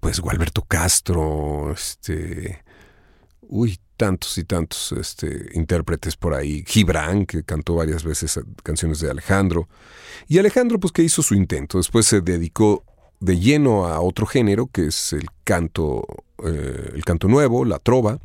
pues 0.00 0.18
Gualberto 0.18 0.62
Castro, 0.62 1.72
este, 1.72 2.64
uy, 3.42 3.78
tantos 3.96 4.36
y 4.38 4.42
tantos 4.42 4.90
este, 4.90 5.50
intérpretes 5.54 6.16
por 6.16 6.34
ahí. 6.34 6.64
Gibran, 6.66 7.26
que 7.26 7.44
cantó 7.44 7.76
varias 7.76 8.02
veces 8.02 8.40
canciones 8.64 8.98
de 8.98 9.12
Alejandro. 9.12 9.68
Y 10.26 10.38
Alejandro, 10.38 10.80
pues 10.80 10.92
que 10.92 11.04
hizo 11.04 11.22
su 11.22 11.36
intento. 11.36 11.78
Después 11.78 12.06
se 12.06 12.22
dedicó 12.22 12.82
de 13.24 13.38
lleno 13.38 13.86
a 13.86 14.00
otro 14.00 14.26
género, 14.26 14.66
que 14.66 14.86
es 14.86 15.12
el 15.12 15.26
canto, 15.44 16.04
eh, 16.44 16.90
el 16.94 17.04
canto 17.04 17.28
nuevo, 17.28 17.64
la 17.64 17.78
trova. 17.78 18.18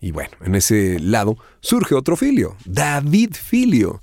Y 0.00 0.10
bueno, 0.10 0.32
en 0.44 0.54
ese 0.54 1.00
lado 1.00 1.36
surge 1.60 1.94
otro 1.94 2.16
filio, 2.16 2.56
David 2.64 3.30
Filio. 3.32 4.00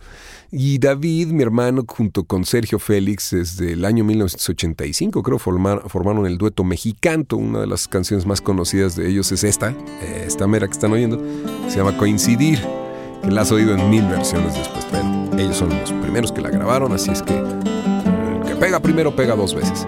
Y 0.53 0.79
David, 0.79 1.27
mi 1.27 1.43
hermano, 1.43 1.86
junto 1.88 2.25
con 2.25 2.43
Sergio 2.43 2.77
Félix, 2.77 3.31
desde 3.31 3.72
el 3.72 3.86
año 3.86 4.03
1985, 4.03 5.24
creo, 5.24 5.39
formaron 5.39 6.25
el 6.25 6.38
dueto 6.38 6.65
Mexicanto. 6.65 7.38
Una 7.38 7.62
de 7.62 7.67
las 7.67 7.88
canciones 7.88 8.25
más 8.25 8.41
conocidas 8.41 8.98
de 8.98 9.08
ellos 9.08 9.31
es 9.31 9.46
esta, 9.46 9.74
esta 10.25 10.48
mera 10.48 10.67
que 10.67 10.74
están 10.74 10.91
oyendo, 10.91 11.22
se 11.70 11.77
llama 11.77 11.96
Coincidir, 11.98 12.60
que 13.24 13.31
la 13.31 13.41
has 13.41 13.51
oído 13.53 13.77
en 13.77 13.89
mil 13.89 14.05
versiones 14.08 14.53
después, 14.55 14.86
pero 14.91 15.39
ellos 15.41 15.55
son 15.55 15.70
los 15.70 15.93
primeros 15.93 16.34
que 16.34 16.41
la 16.41 16.50
grabaron, 16.50 16.91
así 16.91 17.12
es 17.12 17.22
que 17.22 17.38
el 17.38 18.43
que 18.46 18.55
pega 18.58 18.81
primero 18.81 19.15
pega 19.15 19.38
dos 19.38 19.55
veces. 19.55 19.88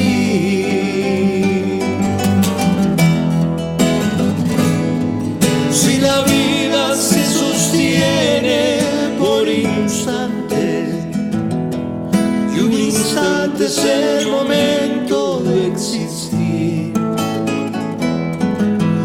es 13.71 13.85
el 13.85 14.27
momento 14.27 15.39
de 15.39 15.67
existir. 15.67 16.93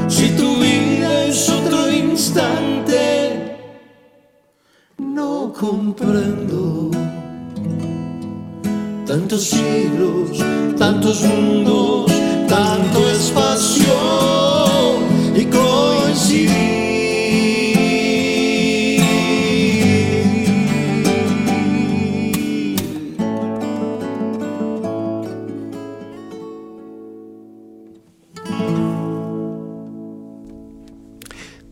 Si 0.08 0.30
tu 0.30 0.56
vida 0.56 1.24
es 1.26 1.48
otro 1.48 1.88
instante, 1.92 3.56
no 4.98 5.52
comprendo. 5.52 6.90
Tantos 9.06 9.42
siglos, 9.44 10.44
tantos 10.76 11.22
mundos, 11.22 12.10
tanto 12.48 13.08
espacio 13.08 13.85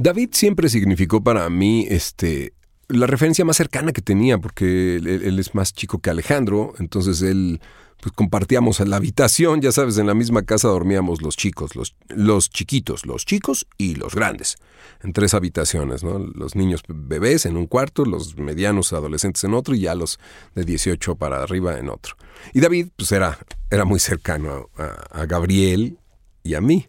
David 0.05 0.31
siempre 0.33 0.69
significó 0.69 1.25
para 1.25 1.49
mí 1.49 1.87
este, 1.89 2.53
la 2.89 3.07
referencia 3.07 3.43
más 3.47 3.57
cercana 3.57 3.91
que 3.91 4.03
tenía, 4.03 4.37
porque 4.37 4.97
él, 4.97 5.39
es 5.39 5.55
más 5.55 5.73
chico 5.73 5.99
que 5.99 6.11
Alejandro, 6.11 6.75
entonces 6.79 7.23
él 7.23 7.59
pues 8.03 8.13
compartíamos 8.15 8.81
la 8.81 8.97
habitación, 8.97 9.63
ya 9.63 9.73
sabes, 9.73 9.97
en 9.97 10.07
la 10.07 10.13
misma 10.13 10.43
casa 10.43 10.69
dormíamos 10.69 11.23
los 11.23 11.39
chicos, 11.39 11.71
los, 11.75 12.51
chiquitos, 12.51 13.07
los 13.07 13.25
chicos 13.25 13.67
y 13.79 13.95
los 13.95 14.15
grandes, 14.15 14.57
en 15.03 15.15
tres 15.15 15.33
habitaciones, 15.33 16.05
¿no? 16.05 16.19
Los 16.19 16.55
niños 16.55 16.83
bebés 16.87 17.47
en 17.47 17.57
un 17.57 17.67
cuarto, 17.67 18.05
los 18.05 18.37
medianos 18.37 18.93
adolescentes 18.93 19.43
en 19.45 19.55
otro 19.55 19.75
y 19.75 19.81
ya 19.81 19.95
los 19.95 20.21
de 20.55 20.67
18 20.67 21.15
para 21.15 21.43
arriba 21.43 21.79
en 21.79 21.89
otro. 21.89 22.17
Y 22.53 22.61
David 22.61 22.89
pues 22.95 23.11
era, 23.11 23.39
era 23.71 23.87
muy 23.87 24.01
cercano 24.01 24.69
a 24.77 25.25
Gabriel 25.25 25.99
y 26.43 26.53
a 26.57 26.61
mí. 26.61 26.85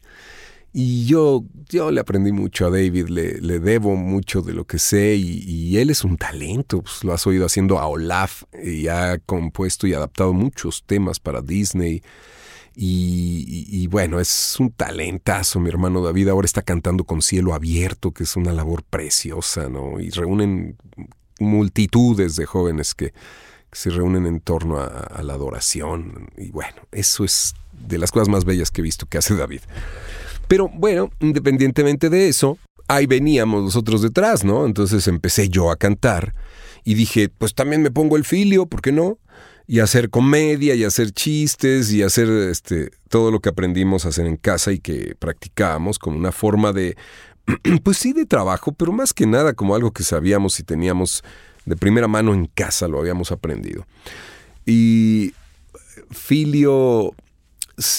Y 0.77 1.05
yo, 1.05 1.45
yo 1.69 1.89
le 1.89 2.01
aprendí 2.01 2.33
mucho 2.33 2.65
a 2.65 2.69
David, 2.69 3.07
le, 3.07 3.39
le 3.39 3.59
debo 3.59 3.95
mucho 3.95 4.41
de 4.41 4.51
lo 4.51 4.65
que 4.65 4.77
sé 4.77 5.15
y, 5.15 5.77
él 5.77 5.89
es 5.89 6.03
un 6.03 6.17
talento, 6.17 6.81
pues 6.81 7.01
lo 7.05 7.13
has 7.13 7.25
oído 7.25 7.45
haciendo 7.45 7.79
a 7.79 7.87
Olaf 7.87 8.43
y 8.61 8.89
ha 8.89 9.17
compuesto 9.19 9.87
y 9.87 9.93
adaptado 9.93 10.33
muchos 10.33 10.83
temas 10.85 11.21
para 11.21 11.39
Disney. 11.39 12.03
Y, 12.75 13.87
bueno, 13.87 14.19
es 14.19 14.57
un 14.59 14.69
talentazo, 14.69 15.61
mi 15.61 15.69
hermano 15.69 16.01
David. 16.01 16.27
Ahora 16.27 16.45
está 16.45 16.61
cantando 16.61 17.05
con 17.05 17.21
cielo 17.21 17.53
abierto, 17.53 18.11
que 18.11 18.23
es 18.23 18.35
una 18.35 18.51
labor 18.51 18.83
preciosa, 18.83 19.69
¿no? 19.69 20.01
Y 20.01 20.09
reúnen 20.09 20.75
multitudes 21.39 22.35
de 22.35 22.45
jóvenes 22.45 22.93
que, 22.93 23.13
se 23.71 23.89
reúnen 23.91 24.25
en 24.25 24.41
torno 24.41 24.79
a 24.79 25.21
la 25.23 25.33
adoración. 25.33 26.29
Y 26.37 26.51
bueno, 26.51 26.81
eso 26.91 27.23
es 27.23 27.55
de 27.71 27.97
las 27.97 28.11
cosas 28.11 28.27
más 28.27 28.43
bellas 28.43 28.71
que 28.71 28.81
he 28.81 28.83
visto 28.83 29.05
que 29.05 29.17
hace 29.17 29.35
David. 29.35 29.61
Pero 30.47 30.69
bueno, 30.73 31.09
independientemente 31.19 32.09
de 32.09 32.27
eso, 32.27 32.57
ahí 32.87 33.05
veníamos 33.07 33.63
nosotros 33.63 34.01
detrás, 34.01 34.43
¿no? 34.43 34.65
Entonces 34.65 35.07
empecé 35.07 35.49
yo 35.49 35.71
a 35.71 35.75
cantar 35.75 36.33
y 36.83 36.93
dije, 36.93 37.29
pues 37.29 37.55
también 37.55 37.81
me 37.81 37.91
pongo 37.91 38.15
el 38.17 38.25
filio, 38.25 38.65
¿por 38.67 38.81
qué 38.81 38.91
no? 38.91 39.17
y 39.67 39.79
hacer 39.79 40.09
comedia 40.09 40.75
y 40.75 40.83
hacer 40.83 41.11
chistes 41.11 41.91
y 41.91 42.03
hacer 42.03 42.29
este, 42.29 42.91
todo 43.09 43.31
lo 43.31 43.39
que 43.39 43.49
aprendimos 43.49 44.05
a 44.05 44.09
hacer 44.09 44.27
en 44.27 44.37
casa 44.37 44.71
y 44.71 44.79
que 44.79 45.15
practicábamos 45.17 45.97
como 45.97 46.17
una 46.17 46.31
forma 46.31 46.71
de, 46.71 46.95
pues 47.83 47.97
sí, 47.97 48.13
de 48.13 48.25
trabajo, 48.25 48.71
pero 48.71 48.91
más 48.91 49.13
que 49.13 49.25
nada 49.25 49.53
como 49.53 49.75
algo 49.75 49.91
que 49.91 50.03
sabíamos 50.03 50.59
y 50.59 50.63
teníamos 50.63 51.23
de 51.65 51.75
primera 51.75 52.07
mano 52.07 52.33
en 52.33 52.45
casa, 52.45 52.87
lo 52.87 52.99
habíamos 52.99 53.31
aprendido. 53.31 53.87
Y 54.65 55.33
Filio 56.11 57.13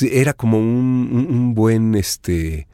era 0.03 0.33
como 0.33 0.59
un, 0.59 1.55
buen, 1.55 1.95
este, 1.95 2.67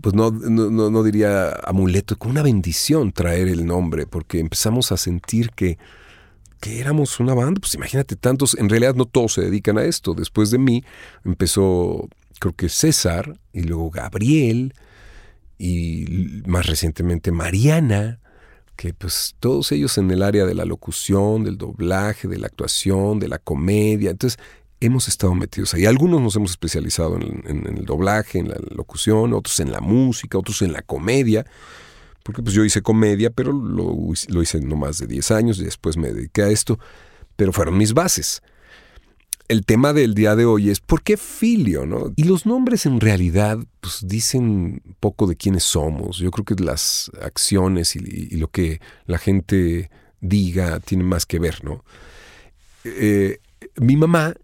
pues 0.00 0.14
no, 0.14 0.30
no, 0.30 0.90
no, 0.90 1.02
diría 1.02 1.50
amuleto, 1.64 2.16
como 2.16 2.32
una 2.32 2.42
bendición 2.42 3.12
traer 3.12 3.48
el 3.48 3.66
nombre, 3.66 4.06
porque 4.06 4.38
empezamos 4.38 4.92
a 4.92 4.96
sentir 4.96 5.50
que, 5.50 5.78
que 6.60 6.80
éramos 6.80 7.20
una 7.20 7.34
banda, 7.34 7.60
pues 7.60 7.74
imagínate 7.74 8.16
tantos, 8.16 8.56
en 8.58 8.68
realidad 8.68 8.94
no 8.94 9.06
todos 9.06 9.34
se 9.34 9.42
dedican 9.42 9.78
a 9.78 9.84
esto. 9.84 10.14
Después 10.14 10.50
de 10.50 10.58
mí 10.58 10.84
empezó, 11.24 12.08
creo 12.38 12.54
que 12.54 12.68
César, 12.68 13.38
y 13.52 13.62
luego 13.62 13.90
Gabriel, 13.90 14.74
y 15.58 16.42
más 16.46 16.66
recientemente 16.66 17.32
Mariana, 17.32 18.20
que 18.76 18.94
pues 18.94 19.34
todos 19.40 19.72
ellos 19.72 19.98
en 19.98 20.10
el 20.12 20.22
área 20.22 20.46
de 20.46 20.54
la 20.54 20.64
locución, 20.64 21.42
del 21.42 21.58
doblaje, 21.58 22.28
de 22.28 22.38
la 22.38 22.46
actuación, 22.46 23.18
de 23.18 23.26
la 23.26 23.38
comedia. 23.38 24.10
Entonces, 24.10 24.38
hemos 24.80 25.08
estado 25.08 25.34
metidos 25.34 25.74
ahí. 25.74 25.86
Algunos 25.86 26.20
nos 26.20 26.36
hemos 26.36 26.52
especializado 26.52 27.16
en, 27.16 27.76
el 27.76 27.84
doblaje, 27.84 28.38
en 28.38 28.48
la 28.48 28.56
locución, 28.70 29.32
otros 29.32 29.60
en 29.60 29.72
la 29.72 29.80
música, 29.80 30.38
otros 30.38 30.62
en 30.62 30.72
la 30.72 30.82
comedia. 30.82 31.46
Porque 32.22 32.42
pues 32.42 32.54
yo 32.54 32.64
hice 32.64 32.82
comedia, 32.82 33.30
pero 33.30 33.52
lo, 33.52 34.12
hice 34.42 34.60
no 34.60 34.76
más 34.76 34.98
de 34.98 35.06
10 35.06 35.30
años 35.30 35.58
y 35.58 35.64
después 35.64 35.96
me 35.96 36.12
dediqué 36.12 36.42
a 36.42 36.48
esto. 36.48 36.78
Pero 37.36 37.52
fueron 37.52 37.76
mis 37.76 37.94
bases 37.94 38.42
el 39.48 39.64
tema 39.64 39.94
del 39.94 40.14
día 40.14 40.36
de 40.36 40.44
hoy 40.44 40.68
es 40.68 40.80
¿por 40.80 41.02
qué 41.02 41.16
filio? 41.16 41.86
¿no? 41.86 42.12
Y 42.16 42.24
los 42.24 42.44
nombres 42.44 42.84
en 42.84 43.00
realidad 43.00 43.58
pues, 43.80 44.00
dicen 44.06 44.82
poco 45.00 45.26
de 45.26 45.36
quiénes 45.36 45.64
somos. 45.64 46.18
Yo 46.18 46.30
creo 46.30 46.44
que 46.44 46.62
las 46.62 47.10
acciones 47.22 47.96
y, 47.96 48.36
lo 48.36 48.48
que 48.48 48.80
la 49.06 49.16
gente 49.16 49.90
diga 50.20 50.80
tienen 50.80 51.06
más 51.06 51.24
que 51.24 51.38
ver, 51.38 51.64
¿no? 51.64 51.82
Eh, 52.84 53.40
mi 53.76 53.96
mamá 53.96 54.34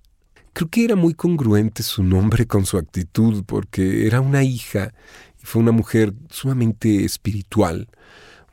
creo 0.54 0.70
que 0.70 0.84
era 0.84 0.96
muy 0.96 1.14
congruente 1.14 1.82
su 1.82 2.02
nombre 2.02 2.46
con 2.46 2.64
su 2.64 2.78
actitud 2.78 3.44
porque 3.44 4.06
era 4.06 4.20
una 4.20 4.42
hija 4.42 4.94
y 5.42 5.44
fue 5.44 5.60
una 5.60 5.72
mujer 5.72 6.14
sumamente 6.30 7.04
espiritual. 7.04 7.88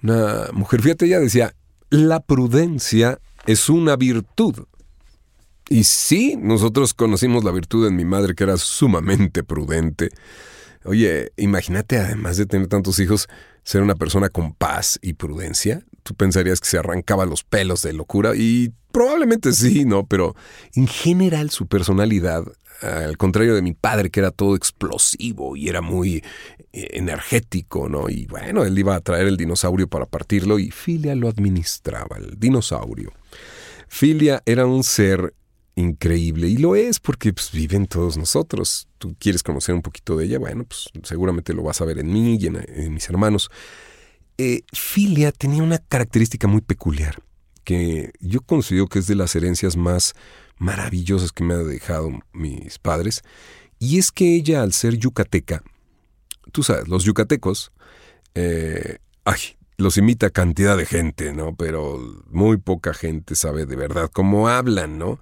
Una 0.03 0.47
mujer, 0.51 0.81
fíjate, 0.81 1.05
ella 1.05 1.19
decía, 1.19 1.55
la 1.89 2.19
prudencia 2.19 3.19
es 3.45 3.69
una 3.69 3.95
virtud. 3.95 4.65
Y 5.69 5.85
sí, 5.85 6.35
nosotros 6.37 6.93
conocimos 6.93 7.43
la 7.43 7.51
virtud 7.51 7.87
en 7.87 7.95
mi 7.95 8.03
madre, 8.03 8.35
que 8.35 8.43
era 8.43 8.57
sumamente 8.57 9.43
prudente. 9.43 10.09
Oye, 10.83 11.31
imagínate, 11.37 11.99
además 11.99 12.37
de 12.37 12.45
tener 12.45 12.67
tantos 12.67 12.99
hijos, 12.99 13.29
ser 13.63 13.83
una 13.83 13.95
persona 13.95 14.29
con 14.29 14.53
paz 14.53 14.99
y 15.01 15.13
prudencia. 15.13 15.85
Tú 16.03 16.15
pensarías 16.15 16.59
que 16.59 16.67
se 16.67 16.77
arrancaba 16.77 17.25
los 17.25 17.43
pelos 17.43 17.81
de 17.81 17.93
locura 17.93 18.33
y 18.35 18.71
probablemente 18.91 19.53
sí, 19.53 19.85
¿no? 19.85 20.05
Pero 20.05 20.35
en 20.75 20.87
general 20.87 21.49
su 21.49 21.67
personalidad, 21.67 22.43
al 22.81 23.17
contrario 23.17 23.55
de 23.55 23.61
mi 23.61 23.73
padre, 23.73 24.09
que 24.09 24.19
era 24.19 24.31
todo 24.31 24.55
explosivo 24.55 25.55
y 25.55 25.69
era 25.69 25.81
muy 25.81 26.23
eh, 26.73 26.87
energético, 26.93 27.89
¿no? 27.89 28.09
Y 28.09 28.25
bueno, 28.25 28.63
él 28.63 28.77
iba 28.77 28.95
a 28.95 29.01
traer 29.01 29.27
el 29.27 29.37
dinosaurio 29.37 29.87
para 29.87 30.05
partirlo 30.05 30.59
y 30.59 30.71
Filia 30.71 31.15
lo 31.15 31.27
administraba, 31.27 32.17
el 32.17 32.39
dinosaurio. 32.39 33.11
Filia 33.87 34.41
era 34.45 34.65
un 34.65 34.83
ser 34.83 35.33
increíble. 35.75 36.47
Y 36.47 36.57
lo 36.57 36.75
es 36.75 36.99
porque 36.99 37.33
pues, 37.33 37.51
viven 37.51 37.87
todos 37.87 38.17
nosotros. 38.17 38.87
Tú 38.97 39.15
quieres 39.19 39.43
conocer 39.43 39.75
un 39.75 39.81
poquito 39.81 40.15
de 40.17 40.25
ella, 40.25 40.39
bueno, 40.39 40.65
pues 40.65 40.89
seguramente 41.03 41.53
lo 41.53 41.63
vas 41.63 41.81
a 41.81 41.85
ver 41.85 41.99
en 41.99 42.11
mí 42.11 42.37
y 42.39 42.47
en, 42.47 42.93
mis 42.93 43.09
hermanos. 43.09 43.49
Eh, 44.37 44.63
Filia 44.73 45.31
tenía 45.31 45.63
una 45.63 45.77
característica 45.77 46.47
muy 46.47 46.61
peculiar 46.61 47.21
que 47.63 48.11
yo 48.19 48.41
considero 48.41 48.87
que 48.87 48.99
es 48.99 49.07
de 49.07 49.15
las 49.15 49.35
herencias 49.35 49.77
más 49.77 50.13
maravillosas 50.57 51.31
que 51.31 51.43
me 51.43 51.53
han 51.53 51.67
dejado 51.67 52.11
mis 52.33 52.79
padres. 52.79 53.21
Y 53.79 53.97
es 53.97 54.11
que 54.11 54.35
ella, 54.35 54.61
al 54.61 54.73
ser 54.73 54.97
yucateca, 54.97 55.63
tú 56.51 56.63
sabes, 56.63 56.87
los 56.87 57.03
yucatecos, 57.03 57.71
eh, 58.35 58.97
ay, 59.25 59.39
los 59.77 59.97
imita 59.97 60.29
cantidad 60.29 60.77
de 60.77 60.85
gente, 60.85 61.33
¿no? 61.33 61.55
Pero 61.55 61.99
muy 62.29 62.57
poca 62.57 62.93
gente 62.93 63.35
sabe 63.35 63.65
de 63.65 63.75
verdad 63.75 64.09
cómo 64.11 64.47
hablan, 64.47 64.97
¿no? 64.97 65.19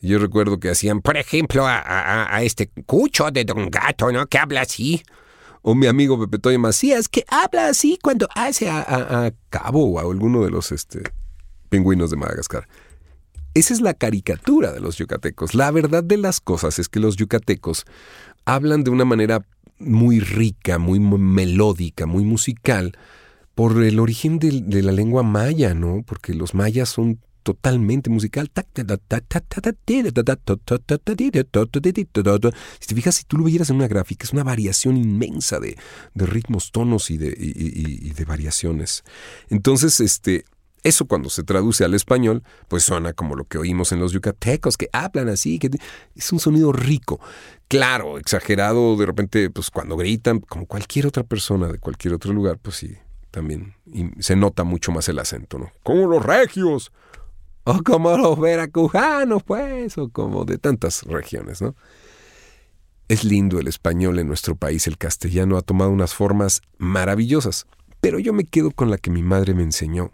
Yo 0.00 0.18
recuerdo 0.18 0.58
que 0.58 0.68
hacían, 0.68 1.00
por 1.00 1.16
ejemplo, 1.16 1.64
a, 1.64 2.40
este 2.42 2.68
cucho 2.86 3.30
de 3.30 3.44
Don 3.44 3.70
Gato, 3.70 4.10
¿no? 4.10 4.26
Que 4.26 4.38
habla 4.38 4.62
así. 4.62 5.00
O 5.62 5.74
mi 5.74 5.86
amigo 5.86 6.28
Pepe 6.28 6.58
Macías, 6.58 7.08
que 7.08 7.24
habla 7.28 7.68
así 7.68 7.98
cuando 8.02 8.28
hace 8.34 8.68
a, 8.68 9.32
Cabo 9.48 9.84
o 9.86 9.98
a 9.98 10.02
alguno 10.02 10.44
de 10.44 10.50
los 10.50 10.72
este, 10.72 11.02
pingüinos 11.68 12.10
de 12.10 12.16
Madagascar. 12.16 12.68
Esa 13.54 13.74
es 13.74 13.80
la 13.80 13.94
caricatura 13.94 14.72
de 14.72 14.80
los 14.80 14.96
yucatecos. 14.96 15.54
La 15.54 15.70
verdad 15.70 16.02
de 16.02 16.16
las 16.16 16.40
cosas 16.40 16.78
es 16.78 16.88
que 16.88 17.00
los 17.00 17.16
yucatecos 17.16 17.84
hablan 18.44 18.82
de 18.82 18.90
una 18.90 19.04
manera 19.04 19.46
muy 19.78 20.20
rica, 20.20 20.78
muy 20.78 21.00
melódica, 21.00 22.06
muy 22.06 22.24
musical, 22.24 22.96
por 23.54 23.82
el 23.82 24.00
origen 24.00 24.38
de 24.38 24.82
la 24.82 24.92
lengua 24.92 25.22
maya, 25.22 25.74
¿no? 25.74 26.02
Porque 26.06 26.34
los 26.34 26.54
mayas 26.54 26.88
son 26.88 27.20
totalmente 27.42 28.10
musical. 28.10 28.50
Si 32.80 32.86
te 32.86 32.94
fijas, 32.94 33.14
si 33.14 33.24
tú 33.24 33.38
lo 33.38 33.44
vieras 33.44 33.70
en 33.70 33.76
una 33.76 33.88
gráfica, 33.88 34.24
es 34.24 34.32
una 34.32 34.44
variación 34.44 34.96
inmensa 34.96 35.60
de, 35.60 35.76
ritmos, 36.14 36.72
tonos 36.72 37.10
y 37.10 37.18
de, 37.18 37.34
y, 37.36 38.10
de 38.10 38.24
variaciones. 38.24 39.04
Entonces, 39.48 40.00
este, 40.00 40.44
eso 40.82 41.06
cuando 41.06 41.30
se 41.30 41.44
traduce 41.44 41.84
al 41.84 41.94
español, 41.94 42.42
pues 42.68 42.84
suena 42.84 43.12
como 43.12 43.36
lo 43.36 43.44
que 43.44 43.58
oímos 43.58 43.92
en 43.92 44.00
los 44.00 44.12
yucatecos, 44.12 44.76
que 44.76 44.88
hablan 44.92 45.28
así, 45.28 45.58
que 45.58 45.70
es 46.14 46.32
un 46.32 46.40
sonido 46.40 46.72
rico. 46.72 47.20
Claro, 47.68 48.18
exagerado, 48.18 48.96
de 48.96 49.06
repente, 49.06 49.50
pues 49.50 49.70
cuando 49.70 49.96
gritan, 49.96 50.40
como 50.40 50.66
cualquier 50.66 51.06
otra 51.06 51.22
persona 51.22 51.68
de 51.68 51.78
cualquier 51.78 52.14
otro 52.14 52.32
lugar, 52.32 52.58
pues 52.58 52.76
sí, 52.76 52.96
también 53.30 53.74
se 54.18 54.36
nota 54.36 54.64
mucho 54.64 54.92
más 54.92 55.08
el 55.08 55.18
acento, 55.18 55.58
¿no? 55.58 55.72
Como 55.82 56.06
los 56.06 56.24
regios 56.24 56.92
o 57.64 57.82
como 57.82 58.16
los 58.16 58.38
veracruzanos, 58.38 59.42
pues, 59.42 59.96
o 59.98 60.08
como 60.08 60.44
de 60.44 60.58
tantas 60.58 61.02
regiones, 61.04 61.62
¿no? 61.62 61.74
Es 63.08 63.24
lindo 63.24 63.58
el 63.58 63.68
español 63.68 64.18
en 64.18 64.28
nuestro 64.28 64.56
país, 64.56 64.86
el 64.86 64.98
castellano 64.98 65.56
ha 65.56 65.62
tomado 65.62 65.90
unas 65.90 66.14
formas 66.14 66.62
maravillosas, 66.78 67.66
pero 68.00 68.18
yo 68.18 68.32
me 68.32 68.44
quedo 68.44 68.70
con 68.70 68.90
la 68.90 68.98
que 68.98 69.10
mi 69.10 69.22
madre 69.22 69.54
me 69.54 69.62
enseñó, 69.62 70.12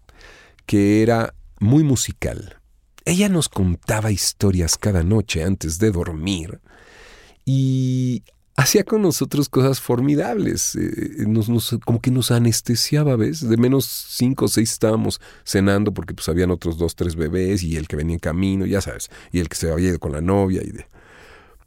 que 0.67 1.03
era 1.03 1.35
muy 1.61 1.85
musical. 1.85 2.61
Ella 3.05 3.29
nos 3.29 3.49
contaba 3.49 4.11
historias 4.11 4.77
cada 4.77 5.03
noche 5.03 5.43
antes 5.43 5.79
de 5.79 5.91
dormir 5.91 6.61
y 7.45 8.25
hacía 8.59 8.83
con 8.83 9.03
nosotros 9.03 9.49
cosas 9.49 9.81
formidables. 9.81 10.75
Eh, 10.75 11.25
nos, 11.29 11.79
como 11.85 12.01
que 12.01 12.11
nos 12.11 12.33
anestesiaba, 12.33 13.15
¿ves? 13.15 13.49
De 13.49 13.57
menos 13.57 13.87
cinco 13.87 14.47
o 14.47 14.49
seis 14.49 14.73
estábamos 14.73 15.21
cenando 15.45 15.95
porque 15.95 16.13
pues 16.13 16.29
habían 16.29 16.51
otros 16.51 16.77
dos, 16.77 16.97
tres 16.97 17.15
bebés 17.15 17.63
y 17.63 17.77
el 17.77 17.87
que 17.87 17.95
venía 17.95 18.15
en 18.15 18.19
camino, 18.19 18.67
ya 18.67 18.81
sabes, 18.81 19.11
y 19.31 19.39
el 19.39 19.49
que 19.49 19.55
se 19.55 19.71
había 19.71 19.91
ido 19.91 20.01
con 20.01 20.13
la 20.13 20.21
novia 20.21 20.63
y 20.65 20.73
de... 20.73 20.87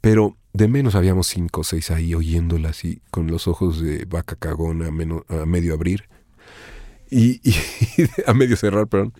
Pero 0.02 0.36
de 0.52 0.68
menos 0.68 0.94
habíamos 0.94 1.28
cinco 1.28 1.62
o 1.62 1.64
seis 1.64 1.90
ahí 1.90 2.14
oyéndola 2.14 2.68
así, 2.70 3.00
con 3.10 3.26
los 3.26 3.48
ojos 3.48 3.80
de 3.80 4.04
vaca 4.04 4.36
cagona 4.36 4.88
a, 4.88 5.46
medio 5.46 5.72
abrir. 5.72 6.10
Y, 7.10 7.40
y 7.48 7.54
a 8.26 8.34
medio 8.34 8.56
cerrar, 8.56 8.86
perdón. 8.86 9.14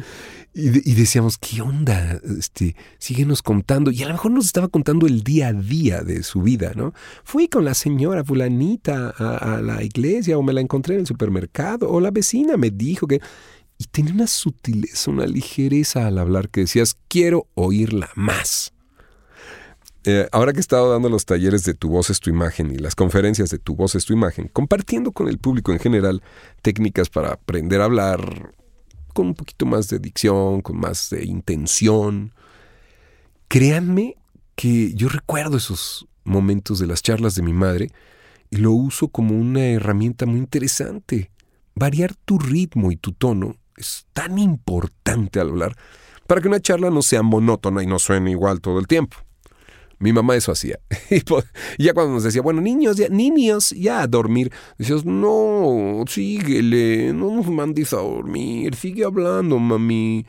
Y, 0.55 0.95
decíamos, 0.95 1.39
¿qué 1.39 1.63
onda? 1.63 2.21
Este, 2.39 2.77
síguenos 2.99 3.41
contando. 3.41 3.91
Y 3.91 4.03
a 4.03 4.07
lo 4.07 4.13
mejor 4.13 4.33
nos 4.33 4.45
estaba 4.45 4.69
contando 4.69 5.07
el 5.07 5.23
día 5.23 5.49
a 5.49 5.53
día 5.55 6.03
de 6.03 6.23
su 6.23 6.43
vida, 6.43 6.73
¿no? 6.75 6.93
Fui 7.25 7.49
con 7.49 7.65
la 7.65 7.73
señora 7.73 8.23
fulanita 8.23 9.15
a, 9.17 9.63
la 9.63 9.83
iglesia 9.83 10.37
o 10.37 10.43
me 10.43 10.53
la 10.53 10.61
encontré 10.61 10.95
en 10.95 11.01
el 11.01 11.07
supermercado 11.07 11.89
o 11.89 12.01
la 12.01 12.11
vecina 12.11 12.57
me 12.57 12.71
dijo 12.71 13.07
que... 13.07 13.21
Y 13.79 13.85
tenía 13.87 14.13
una 14.13 14.27
sutileza, 14.27 15.11
una 15.11 15.27
ligereza 15.27 16.07
al 16.07 16.19
hablar 16.19 16.51
que 16.51 16.61
decías, 16.61 16.97
quiero 17.09 17.49
oírla 17.55 18.11
más. 18.15 18.73
Eh, 20.05 20.29
ahora 20.33 20.53
que 20.53 20.59
he 20.59 20.61
estado 20.61 20.93
dando 20.93 21.09
los 21.09 21.25
talleres 21.25 21.65
de 21.65 21.75
Tu 21.75 21.89
voz 21.89 22.11
es 22.11 22.21
tu 22.21 22.29
imagen 22.29 22.71
y 22.71 22.77
las 22.77 22.95
conferencias 22.95 23.51
de 23.51 23.59
Tu 23.59 23.75
voz 23.75 23.95
es 23.95 24.05
tu 24.05 24.13
imagen, 24.13 24.49
compartiendo 24.53 25.13
con 25.13 25.29
el 25.29 25.39
público 25.39 25.73
en 25.73 25.79
general 25.79 26.23
técnicas 26.61 27.09
para 27.09 27.33
aprender 27.33 27.81
a 27.81 27.87
hablar 27.87 28.53
con 29.13 29.29
un 29.29 29.35
poquito 29.35 29.67
más 29.67 29.89
de 29.89 29.99
dicción, 29.99 30.61
con 30.61 30.79
más 30.79 31.11
de 31.11 31.25
intención. 31.25 32.33
Créanme 33.49 34.17
que 34.55 34.95
yo 34.95 35.09
recuerdo 35.09 35.57
esos 35.57 36.07
momentos 36.25 36.79
de 36.79 36.87
las 36.87 37.03
charlas 37.03 37.35
de 37.35 37.43
mi 37.43 37.53
madre 37.53 37.91
y 38.51 38.57
lo 38.57 38.73
uso 38.73 39.09
como 39.09 39.35
una 39.35 39.65
herramienta 39.67 40.27
muy 40.27 40.39
interesante. 40.39 41.31
Variar 41.75 42.15
tu 42.15 42.39
ritmo 42.39 42.93
y 42.93 42.97
tu 42.97 43.13
tono 43.13 43.57
es 43.77 44.07
tan 44.13 44.39
importante 44.39 45.41
al 45.41 45.51
hablar. 45.51 45.77
para 46.27 46.41
que 46.41 46.49
una 46.49 46.61
charla 46.61 46.89
no 46.89 47.03
sea 47.03 47.23
monótona 47.23 47.83
y 47.83 47.87
no 47.87 47.99
suene 47.99 48.31
igual 48.31 48.61
todo 48.61 48.79
el 48.79 48.87
tiempo. 48.87 49.19
Mi 50.03 50.13
mamá 50.13 50.35
eso 50.35 50.51
hacía. 50.51 50.81
Y 51.79 51.85
ya 51.85 51.95
cuando 51.95 52.15
nos 52.15 52.25
decía, 52.25 52.43
bueno, 52.43 52.61
niños, 52.61 52.97
ya, 52.97 53.09
niños, 53.09 53.71
ya 53.71 54.03
a 54.03 54.09
dormir, 54.09 54.53
decías, 54.77 55.05
no, 55.05 56.05
síguele, 56.09 57.13
no 57.13 57.37
nos 57.37 57.47
mandes 57.49 57.93
a 57.93 57.99
dormir, 57.99 58.75
sigue 58.75 59.05
hablando, 59.05 59.61
mami. 59.61 60.27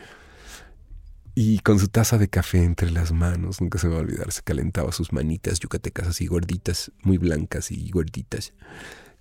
Y 1.34 1.58
con 1.60 1.80
su 1.80 1.88
taza 1.88 2.20
de 2.20 2.28
café 2.28 2.64
entre 2.64 2.92
las 2.92 3.12
manos, 3.12 3.62
nunca 3.62 3.80
se 3.80 3.88
va 3.88 3.98
a 3.98 4.02
olvidar, 4.02 4.32
se 4.32 4.44
calentaba 4.44 4.92
sus 4.92 5.12
manitas 5.12 5.60
yucatecas 5.60 6.08
así 6.08 6.28
gorditas, 6.28 6.92
muy 7.02 7.18
blancas 7.18 7.72
y 7.72 7.90
gorditas, 7.90 8.54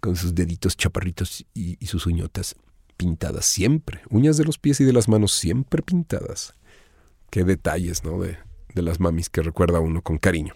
con 0.00 0.16
sus 0.16 0.34
deditos 0.34 0.76
chaparritos 0.76 1.46
y, 1.54 1.78
sus 1.86 2.06
uñotas 2.06 2.56
pintadas 2.98 3.46
siempre, 3.46 4.02
uñas 4.10 4.36
de 4.36 4.44
los 4.44 4.58
pies 4.58 4.82
y 4.82 4.84
de 4.84 4.92
las 4.92 5.08
manos 5.08 5.32
siempre 5.32 5.80
pintadas. 5.80 6.52
Qué 7.30 7.42
detalles, 7.42 8.04
¿no? 8.04 8.20
De 8.74 8.82
las 8.82 9.00
mamis 9.00 9.28
que 9.28 9.42
recuerda 9.42 9.80
uno 9.80 10.02
con 10.02 10.18
cariño. 10.18 10.54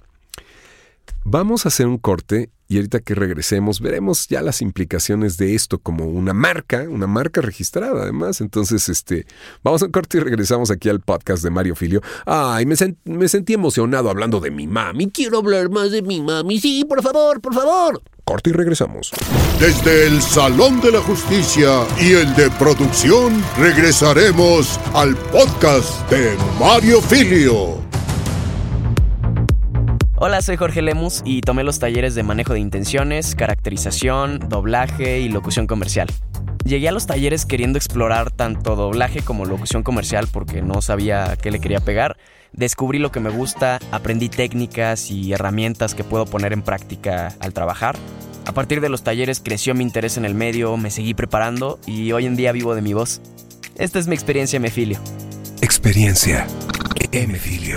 Vamos 1.24 1.64
a 1.64 1.68
hacer 1.68 1.86
un 1.86 1.98
corte 1.98 2.50
y 2.68 2.76
ahorita 2.76 3.00
que 3.00 3.14
regresemos 3.14 3.80
veremos 3.80 4.28
ya 4.28 4.42
las 4.42 4.60
implicaciones 4.60 5.36
de 5.36 5.54
esto 5.54 5.78
como 5.78 6.06
una 6.06 6.32
marca, 6.32 6.86
una 6.88 7.06
marca 7.06 7.40
registrada 7.40 8.02
además. 8.02 8.40
Entonces, 8.40 8.88
este, 8.88 9.26
vamos 9.62 9.82
a 9.82 9.86
un 9.86 9.92
corte 9.92 10.18
y 10.18 10.20
regresamos 10.20 10.70
aquí 10.70 10.88
al 10.88 11.00
podcast 11.00 11.42
de 11.42 11.50
Mario 11.50 11.74
Filio. 11.74 12.00
Ay, 12.24 12.66
me, 12.66 12.76
me 13.04 13.28
sentí 13.28 13.54
emocionado 13.54 14.10
hablando 14.10 14.40
de 14.40 14.50
mi 14.50 14.66
mami. 14.66 15.10
Quiero 15.10 15.38
hablar 15.38 15.70
más 15.70 15.90
de 15.90 16.02
mi 16.02 16.20
mami. 16.20 16.60
Sí, 16.60 16.84
por 16.88 17.02
favor, 17.02 17.40
por 17.40 17.54
favor. 17.54 18.02
Corte 18.24 18.50
y 18.50 18.52
regresamos. 18.52 19.12
Desde 19.60 20.08
el 20.08 20.20
Salón 20.20 20.80
de 20.80 20.92
la 20.92 21.00
Justicia 21.00 21.86
y 22.00 22.12
el 22.12 22.34
de 22.34 22.50
producción, 22.50 23.40
regresaremos 23.58 24.80
al 24.94 25.16
podcast 25.16 26.08
de 26.10 26.36
Mario 26.58 27.00
Filio. 27.00 27.85
Hola, 30.18 30.40
soy 30.40 30.56
Jorge 30.56 30.80
Lemus 30.80 31.20
y 31.26 31.42
tomé 31.42 31.62
los 31.62 31.78
talleres 31.78 32.14
de 32.14 32.22
manejo 32.22 32.54
de 32.54 32.60
intenciones, 32.60 33.34
caracterización, 33.34 34.38
doblaje 34.48 35.20
y 35.20 35.28
locución 35.28 35.66
comercial. 35.66 36.08
Llegué 36.64 36.88
a 36.88 36.92
los 36.92 37.06
talleres 37.06 37.44
queriendo 37.44 37.76
explorar 37.76 38.30
tanto 38.30 38.76
doblaje 38.76 39.20
como 39.20 39.44
locución 39.44 39.82
comercial 39.82 40.26
porque 40.32 40.62
no 40.62 40.80
sabía 40.80 41.36
qué 41.36 41.50
le 41.50 41.60
quería 41.60 41.80
pegar. 41.80 42.16
Descubrí 42.52 42.98
lo 42.98 43.12
que 43.12 43.20
me 43.20 43.28
gusta, 43.28 43.78
aprendí 43.92 44.30
técnicas 44.30 45.10
y 45.10 45.34
herramientas 45.34 45.94
que 45.94 46.02
puedo 46.02 46.24
poner 46.24 46.54
en 46.54 46.62
práctica 46.62 47.34
al 47.40 47.52
trabajar. 47.52 47.94
A 48.46 48.52
partir 48.52 48.80
de 48.80 48.88
los 48.88 49.02
talleres 49.02 49.42
creció 49.44 49.74
mi 49.74 49.84
interés 49.84 50.16
en 50.16 50.24
el 50.24 50.34
medio, 50.34 50.78
me 50.78 50.90
seguí 50.90 51.12
preparando 51.12 51.78
y 51.84 52.12
hoy 52.12 52.24
en 52.24 52.36
día 52.36 52.52
vivo 52.52 52.74
de 52.74 52.80
mi 52.80 52.94
voz. 52.94 53.20
Esta 53.76 53.98
es 53.98 54.08
mi 54.08 54.14
experiencia 54.14 54.58
me 54.60 54.70
Filio. 54.70 54.98
Experiencia 55.60 56.46
M 57.12 57.38
Filio. 57.38 57.76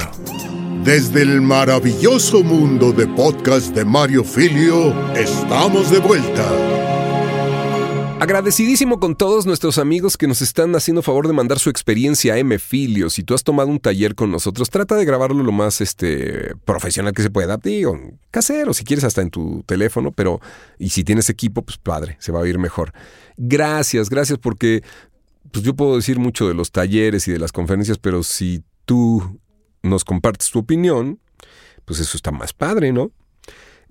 Desde 0.83 1.23
el 1.23 1.41
maravilloso 1.41 2.41
mundo 2.41 2.93
de 2.93 3.05
podcast 3.05 3.75
de 3.75 3.83
Mario 3.83 4.23
Filio, 4.23 5.13
estamos 5.13 5.91
de 5.91 5.99
vuelta. 5.99 6.49
Agradecidísimo 8.21 8.97
con 8.97 9.17
todos 9.17 9.45
nuestros 9.45 9.77
amigos 9.77 10.15
que 10.15 10.25
nos 10.25 10.41
están 10.41 10.73
haciendo 10.77 11.01
favor 11.01 11.27
de 11.27 11.33
mandar 11.33 11.59
su 11.59 11.69
experiencia 11.69 12.33
a 12.33 12.37
M 12.37 12.57
Filio. 12.59 13.09
Si 13.09 13.23
tú 13.23 13.33
has 13.33 13.43
tomado 13.43 13.67
un 13.67 13.79
taller 13.79 14.15
con 14.15 14.31
nosotros, 14.31 14.69
trata 14.69 14.95
de 14.95 15.03
grabarlo 15.03 15.43
lo 15.43 15.51
más 15.51 15.81
este, 15.81 16.55
profesional 16.63 17.13
que 17.13 17.23
se 17.23 17.29
pueda. 17.29 17.57
Digo, 17.57 17.99
casero, 18.31 18.73
si 18.73 18.85
quieres 18.85 19.03
hasta 19.03 19.21
en 19.21 19.31
tu 19.31 19.63
teléfono, 19.63 20.13
pero 20.13 20.39
y 20.77 20.89
si 20.89 21.03
tienes 21.03 21.29
equipo, 21.29 21.61
pues 21.61 21.77
padre, 21.77 22.15
se 22.19 22.31
va 22.31 22.39
a 22.39 22.43
oír 22.43 22.57
mejor. 22.57 22.93
Gracias, 23.35 24.09
gracias 24.09 24.39
porque 24.39 24.81
pues 25.51 25.63
yo 25.65 25.75
puedo 25.75 25.97
decir 25.97 26.19
mucho 26.19 26.47
de 26.47 26.53
los 26.53 26.71
talleres 26.71 27.27
y 27.27 27.33
de 27.33 27.39
las 27.39 27.51
conferencias, 27.51 27.97
pero 27.97 28.23
si 28.23 28.63
tú 28.85 29.39
nos 29.83 30.03
compartes 30.03 30.49
tu 30.51 30.59
opinión, 30.59 31.19
pues 31.85 31.99
eso 31.99 32.17
está 32.17 32.31
más 32.31 32.53
padre, 32.53 32.91
¿no? 32.91 33.11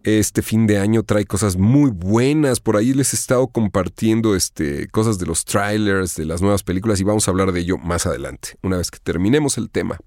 Este 0.05 0.42
fin 0.42 0.66
de 0.66 0.79
año 0.79 1.03
trae 1.03 1.24
cosas 1.24 1.57
muy 1.57 1.90
buenas. 1.90 2.61
Por 2.61 2.77
ahí 2.77 2.94
les 2.94 3.12
he 3.12 3.16
estado 3.16 3.48
compartiendo 3.48 4.37
este, 4.37 4.87
cosas 4.88 5.18
de 5.18 5.27
los 5.27 5.44
trailers, 5.44 6.14
de 6.14 6.24
las 6.24 6.40
nuevas 6.40 6.62
películas 6.62 7.01
y 7.01 7.05
vamos 7.05 7.27
a 7.27 7.33
hablar 7.33 7.53
de 7.53 7.61
ello 7.61 7.79
más 7.79 8.07
adelante, 8.07 8.51
una 8.62 8.77
vez 8.77 8.90
que 8.90 8.98
terminemos 9.01 9.59
el 9.59 9.70
tema. 9.70 9.98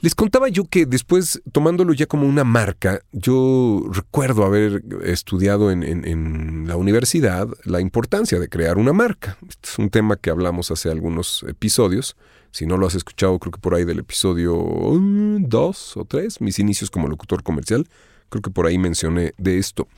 Les 0.00 0.14
contaba 0.14 0.48
yo 0.48 0.64
que 0.64 0.86
después, 0.86 1.42
tomándolo 1.52 1.92
ya 1.92 2.06
como 2.06 2.26
una 2.26 2.42
marca, 2.42 3.02
yo 3.12 3.84
recuerdo 3.92 4.44
haber 4.44 4.82
estudiado 5.04 5.70
en, 5.70 5.82
en, 5.84 6.66
la 6.66 6.76
universidad 6.76 7.48
la 7.64 7.82
importancia 7.82 8.38
de 8.38 8.48
crear 8.48 8.78
una 8.78 8.94
marca. 8.94 9.36
Este 9.46 9.68
es 9.68 9.78
un 9.78 9.90
tema 9.90 10.16
que 10.16 10.30
hablamos 10.30 10.70
hace 10.70 10.90
algunos 10.90 11.44
episodios. 11.46 12.16
Si 12.50 12.66
no 12.66 12.76
lo 12.76 12.86
has 12.86 12.94
escuchado, 12.94 13.38
creo 13.38 13.52
que 13.52 13.60
por 13.60 13.74
ahí 13.74 13.84
del 13.84 14.00
episodio 14.00 14.54
2 14.54 15.96
o 15.96 16.04
3, 16.04 16.40
mis 16.40 16.58
inicios 16.58 16.90
como 16.90 17.08
locutor 17.08 17.42
comercial, 17.42 17.86
creo 18.28 18.42
que 18.42 18.50
por 18.50 18.66
ahí 18.66 18.78
mencioné 18.78 19.34
de 19.38 19.58
esto. 19.58 19.88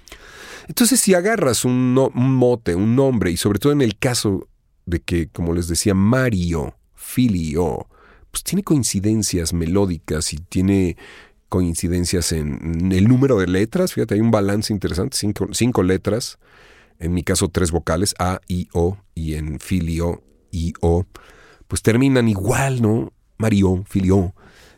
Entonces, 0.69 1.01
si 1.01 1.15
agarras 1.15 1.65
un, 1.65 1.99
un 2.15 2.35
mote, 2.35 2.75
un 2.75 2.95
nombre, 2.95 3.31
y 3.31 3.37
sobre 3.37 3.59
todo 3.59 3.73
en 3.73 3.83
el 3.83 3.99
caso 3.99 4.49
de 4.87 5.01
que, 5.01 5.29
como 5.29 5.55
les 5.55 5.69
decía, 5.69 5.95
Mario, 5.95 6.75
Filio, 6.95 7.89
pues 8.31 8.43
tiene 8.43 8.63
coincidencias 8.63 9.53
melódicas 9.53 10.33
y 10.33 10.39
tiene 10.39 10.97
coincidencias 11.49 12.33
en 12.33 12.91
el 12.93 13.07
número 13.07 13.39
de 13.39 13.47
letras. 13.47 13.93
Fíjate, 13.93 14.15
hay 14.15 14.21
un 14.21 14.31
balance 14.31 14.73
interesante, 14.73 15.19
cinco, 15.53 15.83
letras. 15.83 16.39
En 16.99 17.13
mi 17.13 17.23
caso, 17.23 17.49
tres 17.49 17.71
vocales, 17.71 18.15
A, 18.19 18.41
I, 18.49 18.69
O, 18.73 18.97
y 19.15 19.35
en 19.35 19.61
filio, 19.61 20.23
I, 20.51 20.73
O, 20.81 21.05
pues 21.73 21.81
terminan 21.81 22.29
igual, 22.29 22.83
¿no? 22.83 23.15
Mario, 23.39 23.83
filio. 23.89 24.35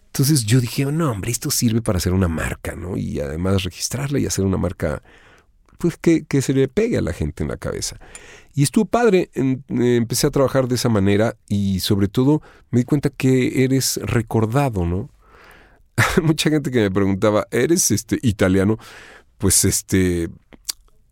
Entonces 0.07 0.45
yo 0.45 0.61
dije, 0.61 0.85
no, 0.87 1.11
hombre, 1.11 1.33
esto 1.33 1.51
sirve 1.51 1.83
para 1.83 1.97
hacer 1.97 2.13
una 2.13 2.29
marca, 2.29 2.77
¿no? 2.77 2.97
Y 2.97 3.19
además 3.19 3.65
registrarla 3.65 4.21
y 4.21 4.27
hacer 4.27 4.45
una 4.45 4.59
marca, 4.59 5.03
pues 5.79 5.97
que, 5.97 6.25
que 6.25 6.41
se 6.41 6.53
le 6.53 6.69
pegue 6.69 6.97
a 6.99 7.01
la 7.01 7.13
gente 7.13 7.43
en 7.43 7.49
la 7.49 7.57
cabeza. 7.57 7.99
Y 8.55 8.63
estuvo 8.63 8.85
padre, 8.85 9.29
eh, 9.35 9.59
empecé 9.67 10.29
a 10.29 10.31
trabajar 10.31 10.69
de 10.69 10.77
esa 10.77 10.89
manera 10.89 11.37
y 11.49 11.81
sobre 11.81 12.07
todo 12.07 12.43
me 12.71 12.79
di 12.79 12.85
cuenta 12.85 13.11
que 13.11 13.65
eres 13.65 13.99
recordado, 14.01 14.87
¿no? 14.87 15.11
Mucha 16.23 16.49
gente 16.49 16.71
que 16.71 16.79
me 16.79 16.93
preguntaba, 16.93 17.49
¿eres 17.51 17.91
este 17.91 18.21
italiano? 18.23 18.79
Pues 19.39 19.65
este, 19.65 20.29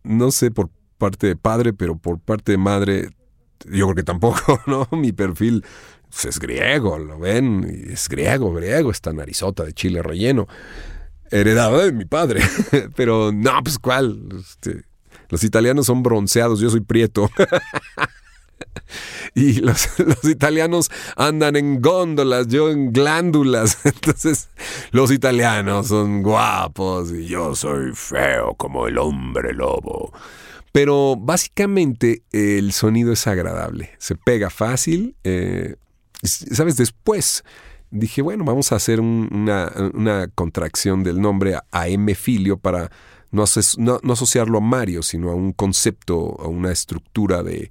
no 0.05 0.31
sé 0.31 0.53
por 0.53 0.71
parte 0.97 1.27
de 1.27 1.35
padre, 1.35 1.73
pero 1.73 1.97
por 1.97 2.21
parte 2.21 2.53
de 2.53 2.59
madre, 2.59 3.09
yo 3.64 3.87
creo 3.87 3.94
que 3.94 4.03
tampoco, 4.03 4.61
¿no? 4.66 4.88
Mi 4.92 5.12
perfil 5.12 5.64
pues, 6.11 6.25
es 6.27 6.38
griego, 6.38 6.98
lo 6.98 7.18
ven, 7.18 7.88
es 7.90 8.09
griego, 8.09 8.53
griego, 8.53 8.90
esta 8.90 9.12
narizota 9.12 9.64
de 9.64 9.72
chile 9.72 10.03
relleno, 10.03 10.46
heredado 11.31 11.79
de 11.79 11.92
mi 11.92 12.05
padre. 12.05 12.42
pero 12.96 13.33
no, 13.33 13.62
pues 13.62 13.79
cuál, 13.79 14.29
este, 14.38 14.85
los 15.29 15.44
italianos 15.44 15.87
son 15.87 16.03
bronceados, 16.03 16.61
yo 16.61 16.70
soy 16.70 16.81
prieto. 16.81 17.31
y 19.35 19.61
los, 19.61 19.88
italianos 20.25 20.90
andan 21.16 21.57
en 21.57 21.81
góndolas, 21.81 22.48
yo 22.48 22.70
en 22.70 22.92
glándulas. 22.92 23.79
Entonces, 23.85 24.48
los 24.90 25.11
italianos 25.11 25.88
son 25.88 26.22
guapos 26.22 27.11
y 27.12 27.27
yo 27.27 27.55
soy 27.55 27.92
feo 27.94 28.55
como 28.55 28.87
el 28.87 28.98
hombre 28.98 29.55
lobo. 29.55 30.12
Pero 30.72 31.16
básicamente 31.16 32.22
el 32.32 32.72
sonido 32.72 33.12
es 33.12 33.26
agradable, 33.26 33.90
se 33.98 34.16
pega 34.16 34.48
fácil. 34.48 35.14
Eh, 35.22 35.76
¿Sabes? 36.22 36.76
Después 36.76 37.44
dije, 37.90 38.22
bueno, 38.22 38.44
vamos 38.44 38.72
a 38.72 38.76
hacer 38.76 39.00
una, 39.00 40.28
contracción 40.35 41.04
del 41.04 41.20
nombre 41.20 41.58
a 41.70 41.88
M. 41.88 42.14
Filio 42.14 42.56
para 42.56 42.90
no, 43.30 43.42
asociarlo 43.42 44.58
a 44.58 44.61
Mario, 44.62 45.02
sino 45.02 45.30
a 45.30 45.35
un 45.35 45.52
concepto, 45.52 46.40
a 46.40 46.48
una 46.48 46.72
estructura 46.72 47.42
de, 47.42 47.70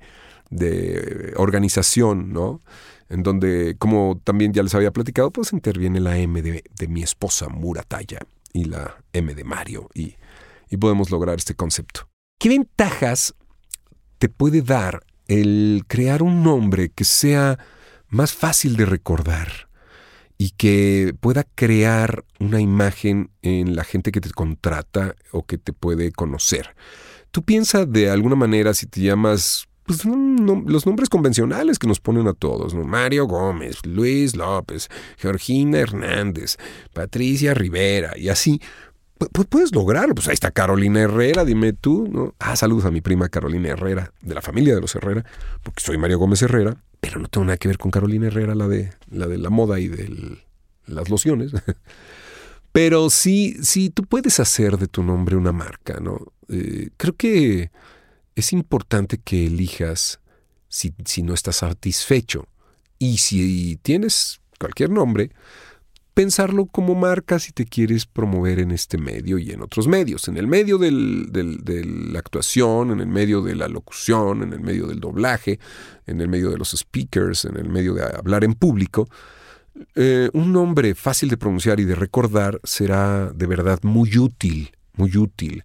organización, 1.37 2.31
¿no? 2.31 2.61
En 3.09 3.23
donde, 3.23 3.75
como 3.77 4.21
también 4.23 4.53
ya 4.53 4.63
les 4.63 4.75
había 4.75 4.91
platicado, 4.91 5.31
pues 5.31 5.53
interviene 5.53 5.99
la 5.99 6.17
M 6.17 6.41
de, 6.41 6.87
mi 6.87 7.01
esposa 7.01 7.49
Murataya 7.49 8.19
y 8.53 8.65
la 8.65 8.95
M 9.11 9.33
de 9.33 9.43
Mario 9.43 9.89
y 9.93 10.17
podemos 10.77 11.09
lograr 11.09 11.37
este 11.37 11.55
concepto. 11.55 12.10
¿Qué 12.41 12.49
ventajas 12.49 13.35
te 14.17 14.27
puede 14.27 14.63
dar 14.63 15.03
el 15.27 15.83
crear 15.87 16.23
un 16.23 16.41
nombre 16.41 16.89
que 16.89 17.03
sea 17.03 17.59
más 18.09 18.33
fácil 18.33 18.77
de 18.77 18.85
recordar? 18.87 19.69
y 20.39 20.49
que 20.57 21.13
pueda 21.19 21.43
crear 21.43 22.25
una 22.39 22.59
imagen 22.59 23.29
en 23.43 23.75
la 23.75 23.83
gente 23.83 24.11
que 24.11 24.21
te 24.21 24.31
contrata 24.31 25.15
o 25.31 25.45
que 25.45 25.59
te 25.59 25.71
puede 25.71 26.11
conocer. 26.11 26.75
Tú 27.29 27.43
piensas 27.43 27.91
de 27.91 28.09
alguna 28.09 28.35
manera 28.35 28.73
si 28.73 28.87
te 28.87 29.01
llamas 29.01 29.67
pues, 29.85 30.03
los 30.03 30.87
nombres 30.87 31.09
convencionales 31.09 31.77
que 31.77 31.85
nos 31.85 31.99
ponen 31.99 32.27
a 32.27 32.33
todos, 32.33 32.73
¿no? 32.73 32.83
Mario 32.85 33.27
Gómez, 33.27 33.85
Luis 33.85 34.35
López, 34.35 34.89
Georgina 35.19 35.77
Hernández, 35.77 36.57
Patricia 36.91 37.53
Rivera 37.53 38.17
y 38.17 38.29
así. 38.29 38.59
Pues 39.31 39.47
puedes 39.47 39.73
lograrlo. 39.73 40.15
Pues 40.15 40.27
ahí 40.27 40.33
está 40.33 40.51
Carolina 40.51 41.01
Herrera, 41.01 41.45
dime 41.45 41.73
tú, 41.73 42.07
¿no? 42.11 42.35
Ah, 42.39 42.55
saludos 42.55 42.85
a 42.85 42.91
mi 42.91 43.01
prima 43.01 43.29
Carolina 43.29 43.69
Herrera, 43.69 44.13
de 44.21 44.33
la 44.33 44.41
familia 44.41 44.75
de 44.75 44.81
los 44.81 44.95
Herrera, 44.95 45.25
porque 45.63 45.81
soy 45.81 45.97
Mario 45.97 46.19
Gómez 46.19 46.41
Herrera, 46.41 46.77
pero 46.99 47.19
no 47.19 47.27
tengo 47.27 47.45
nada 47.45 47.57
que 47.57 47.67
ver 47.67 47.77
con 47.77 47.91
Carolina 47.91 48.27
Herrera, 48.27 48.55
la 48.55 48.67
de 48.67 48.91
la, 49.09 49.27
de 49.27 49.37
la 49.37 49.49
moda 49.49 49.79
y 49.79 49.87
de 49.87 50.37
las 50.87 51.09
lociones. 51.09 51.51
Pero 52.71 53.09
sí, 53.09 53.57
sí, 53.61 53.89
tú 53.89 54.03
puedes 54.03 54.39
hacer 54.39 54.77
de 54.77 54.87
tu 54.87 55.03
nombre 55.03 55.35
una 55.35 55.51
marca, 55.51 55.99
¿no? 55.99 56.31
Eh, 56.47 56.89
creo 56.95 57.13
que 57.17 57.69
es 58.35 58.53
importante 58.53 59.17
que 59.17 59.47
elijas 59.47 60.21
si, 60.69 60.93
si 61.03 61.21
no 61.21 61.33
estás 61.33 61.57
satisfecho. 61.57 62.47
Y 62.97 63.17
si 63.17 63.77
tienes 63.81 64.39
cualquier 64.57 64.89
nombre, 64.89 65.31
pensarlo 66.13 66.65
como 66.65 66.95
marca 66.95 67.39
si 67.39 67.51
te 67.51 67.65
quieres 67.65 68.05
promover 68.05 68.59
en 68.59 68.71
este 68.71 68.97
medio 68.97 69.37
y 69.37 69.51
en 69.51 69.61
otros 69.61 69.87
medios. 69.87 70.27
En 70.27 70.37
el 70.37 70.47
medio 70.47 70.77
de 70.77 70.91
la 70.91 72.19
actuación, 72.19 72.91
en 72.91 72.99
el 72.99 73.07
medio 73.07 73.41
de 73.41 73.55
la 73.55 73.67
locución, 73.67 74.43
en 74.43 74.53
el 74.53 74.59
medio 74.59 74.87
del 74.87 74.99
doblaje, 74.99 75.59
en 76.05 76.21
el 76.21 76.27
medio 76.27 76.49
de 76.49 76.57
los 76.57 76.71
speakers, 76.71 77.45
en 77.45 77.57
el 77.57 77.69
medio 77.69 77.93
de 77.93 78.03
hablar 78.03 78.43
en 78.43 78.53
público. 78.53 79.07
Eh, 79.95 80.29
un 80.33 80.51
nombre 80.51 80.95
fácil 80.95 81.29
de 81.29 81.37
pronunciar 81.37 81.79
y 81.79 81.85
de 81.85 81.95
recordar 81.95 82.59
será 82.63 83.31
de 83.33 83.47
verdad 83.47 83.79
muy 83.83 84.17
útil, 84.17 84.71
muy 84.93 85.15
útil. 85.15 85.63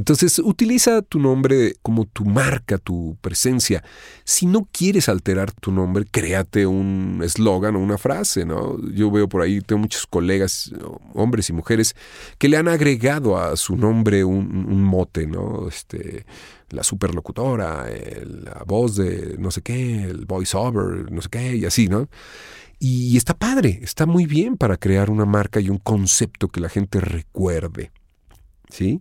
Entonces, 0.00 0.38
utiliza 0.38 1.02
tu 1.02 1.18
nombre 1.18 1.74
como 1.82 2.06
tu 2.06 2.24
marca, 2.24 2.78
tu 2.78 3.18
presencia. 3.20 3.84
Si 4.24 4.46
no 4.46 4.66
quieres 4.72 5.10
alterar 5.10 5.52
tu 5.52 5.72
nombre, 5.72 6.06
créate 6.10 6.66
un 6.66 7.20
eslogan 7.22 7.76
o 7.76 7.80
una 7.80 7.98
frase, 7.98 8.46
¿no? 8.46 8.78
Yo 8.92 9.10
veo 9.10 9.28
por 9.28 9.42
ahí, 9.42 9.60
tengo 9.60 9.82
muchos 9.82 10.06
colegas, 10.06 10.72
hombres 11.12 11.50
y 11.50 11.52
mujeres, 11.52 11.94
que 12.38 12.48
le 12.48 12.56
han 12.56 12.66
agregado 12.68 13.36
a 13.36 13.54
su 13.58 13.76
nombre 13.76 14.24
un, 14.24 14.82
mote, 14.82 15.26
¿no? 15.26 15.68
Este, 15.68 16.24
la 16.70 16.82
superlocutora, 16.82 17.86
la 18.24 18.64
voz 18.66 18.96
de 18.96 19.36
no 19.38 19.50
sé 19.50 19.60
qué, 19.60 20.04
el 20.04 20.24
voiceover, 20.24 21.12
no 21.12 21.20
sé 21.20 21.28
qué, 21.28 21.56
y 21.56 21.66
así, 21.66 21.88
¿no? 21.88 22.08
Y 22.78 23.18
está 23.18 23.34
padre, 23.34 23.80
está 23.82 24.06
muy 24.06 24.24
bien 24.24 24.56
para 24.56 24.78
crear 24.78 25.10
una 25.10 25.26
marca 25.26 25.60
y 25.60 25.68
un 25.68 25.76
concepto 25.76 26.48
que 26.48 26.60
la 26.60 26.70
gente 26.70 27.00
recuerde. 27.00 27.92
¿Sí? 28.70 29.00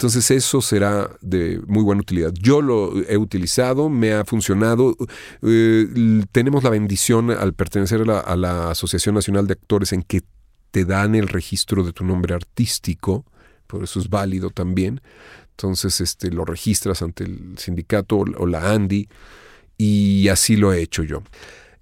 Entonces 0.00 0.30
eso 0.30 0.62
será 0.62 1.10
de 1.20 1.60
muy 1.66 1.82
buena 1.82 2.00
utilidad. 2.00 2.32
Yo 2.32 2.62
lo 2.62 3.02
he 3.06 3.18
utilizado, 3.18 3.90
me 3.90 4.14
ha 4.14 4.24
funcionado. 4.24 4.96
Eh, 5.42 6.24
tenemos 6.32 6.64
la 6.64 6.70
bendición 6.70 7.30
al 7.30 7.52
pertenecer 7.52 8.10
a 8.10 8.34
la, 8.34 8.70
Asociación 8.70 9.14
Nacional 9.14 9.46
de 9.46 9.52
Actores 9.52 9.92
en 9.92 10.02
que 10.02 10.22
te 10.70 10.86
dan 10.86 11.14
el 11.14 11.28
registro 11.28 11.84
de 11.84 11.92
tu 11.92 12.02
nombre 12.02 12.34
artístico, 12.34 13.26
por 13.66 13.84
eso 13.84 14.00
es 14.00 14.08
válido 14.08 14.48
también. 14.48 15.02
Entonces 15.50 16.00
este, 16.00 16.30
lo 16.30 16.46
registras 16.46 17.02
ante 17.02 17.24
el 17.24 17.58
sindicato 17.58 18.24
o 18.38 18.46
la 18.46 18.72
ANDI 18.72 19.06
y 19.76 20.28
así 20.28 20.56
lo 20.56 20.72
he 20.72 20.80
hecho 20.80 21.02
yo. 21.02 21.22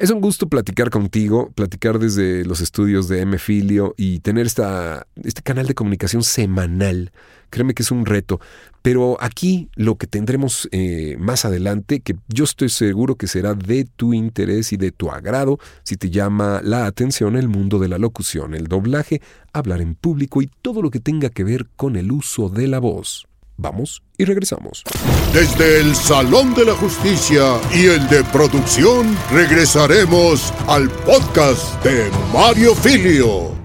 Es 0.00 0.10
un 0.10 0.20
gusto 0.20 0.48
platicar 0.48 0.90
contigo, 0.90 1.52
platicar 1.54 2.00
desde 2.00 2.44
los 2.44 2.60
estudios 2.60 3.06
de 3.06 3.20
M. 3.20 3.38
Filio 3.38 3.94
y 3.96 4.18
tener 4.18 4.44
esta, 4.44 5.06
este 5.22 5.42
canal 5.42 5.68
de 5.68 5.74
comunicación 5.76 6.24
semanal. 6.24 7.12
Créeme 7.50 7.74
que 7.74 7.82
es 7.82 7.90
un 7.90 8.06
reto. 8.06 8.40
Pero 8.82 9.16
aquí 9.20 9.68
lo 9.74 9.96
que 9.96 10.06
tendremos 10.06 10.68
eh, 10.72 11.16
más 11.18 11.44
adelante, 11.44 12.00
que 12.00 12.16
yo 12.28 12.44
estoy 12.44 12.68
seguro 12.68 13.16
que 13.16 13.26
será 13.26 13.54
de 13.54 13.84
tu 13.84 14.14
interés 14.14 14.72
y 14.72 14.76
de 14.76 14.92
tu 14.92 15.10
agrado, 15.10 15.58
si 15.82 15.96
te 15.96 16.10
llama 16.10 16.60
la 16.62 16.86
atención 16.86 17.36
el 17.36 17.48
mundo 17.48 17.78
de 17.78 17.88
la 17.88 17.98
locución, 17.98 18.54
el 18.54 18.68
doblaje, 18.68 19.20
hablar 19.52 19.80
en 19.80 19.94
público 19.94 20.42
y 20.42 20.50
todo 20.62 20.82
lo 20.82 20.90
que 20.90 21.00
tenga 21.00 21.30
que 21.30 21.44
ver 21.44 21.66
con 21.76 21.96
el 21.96 22.12
uso 22.12 22.48
de 22.48 22.68
la 22.68 22.78
voz. 22.78 23.26
Vamos 23.58 24.02
y 24.16 24.24
regresamos. 24.24 24.84
Desde 25.32 25.80
el 25.80 25.94
Salón 25.96 26.54
de 26.54 26.64
la 26.64 26.74
Justicia 26.74 27.60
y 27.74 27.86
el 27.86 28.08
de 28.08 28.22
producción, 28.24 29.16
regresaremos 29.32 30.54
al 30.68 30.88
podcast 30.88 31.82
de 31.82 32.08
Mario 32.32 32.74
Filio. 32.76 33.57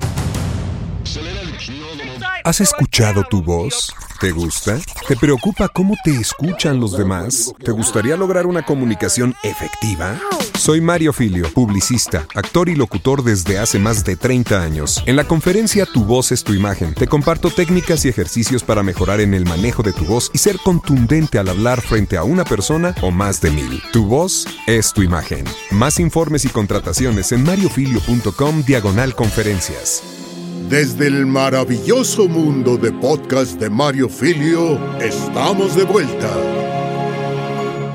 ¿Has 2.46 2.60
escuchado 2.60 3.24
tu 3.24 3.42
voz? 3.42 3.96
¿Te 4.20 4.32
gusta? 4.32 4.78
¿Te 5.08 5.16
preocupa 5.16 5.70
cómo 5.70 5.96
te 6.04 6.12
escuchan 6.12 6.78
los 6.78 6.98
demás? 6.98 7.54
¿Te 7.64 7.72
gustaría 7.72 8.18
lograr 8.18 8.48
una 8.48 8.66
comunicación 8.66 9.34
efectiva? 9.44 10.20
Soy 10.60 10.82
Mario 10.82 11.14
Filio, 11.14 11.50
publicista, 11.54 12.28
actor 12.36 12.68
y 12.68 12.76
locutor 12.76 13.24
desde 13.24 13.60
hace 13.60 13.80
más 13.80 14.04
de 14.04 14.18
30 14.18 14.62
años. 14.62 15.02
En 15.06 15.16
la 15.16 15.24
conferencia 15.24 15.86
Tu 15.86 16.04
voz 16.04 16.34
es 16.34 16.44
tu 16.44 16.54
imagen, 16.54 16.94
te 16.94 17.08
comparto 17.08 17.50
técnicas 17.50 18.04
y 18.04 18.10
ejercicios 18.10 18.62
para 18.62 18.84
mejorar 18.84 19.22
en 19.22 19.34
el 19.34 19.46
manejo 19.46 19.82
de 19.82 19.94
tu 19.94 20.04
voz 20.04 20.30
y 20.34 20.40
ser 20.40 20.58
contundente 20.58 21.40
al 21.40 21.48
hablar 21.48 21.82
frente 21.82 22.18
a 22.18 22.24
una 22.24 22.44
persona 22.44 22.94
o 23.02 23.12
más 23.12 23.40
de 23.40 23.52
mil. 23.52 23.82
Tu 23.94 24.06
voz 24.06 24.46
es 24.68 24.92
tu 24.92 25.02
imagen. 25.02 25.46
Más 25.72 25.98
informes 25.98 26.44
y 26.44 26.50
contrataciones 26.50 27.32
en 27.32 27.44
mariofilio.com 27.44 28.64
diagonal 28.66 29.16
conferencias. 29.16 30.23
Desde 30.70 31.08
el 31.08 31.26
maravilloso 31.26 32.28
mundo 32.28 32.78
de 32.78 32.92
podcast 32.92 33.60
de 33.60 33.70
Mario 33.70 34.10
Filio, 34.10 34.80
estamos 35.00 35.76
de 35.76 35.84
vuelta. 35.84 36.30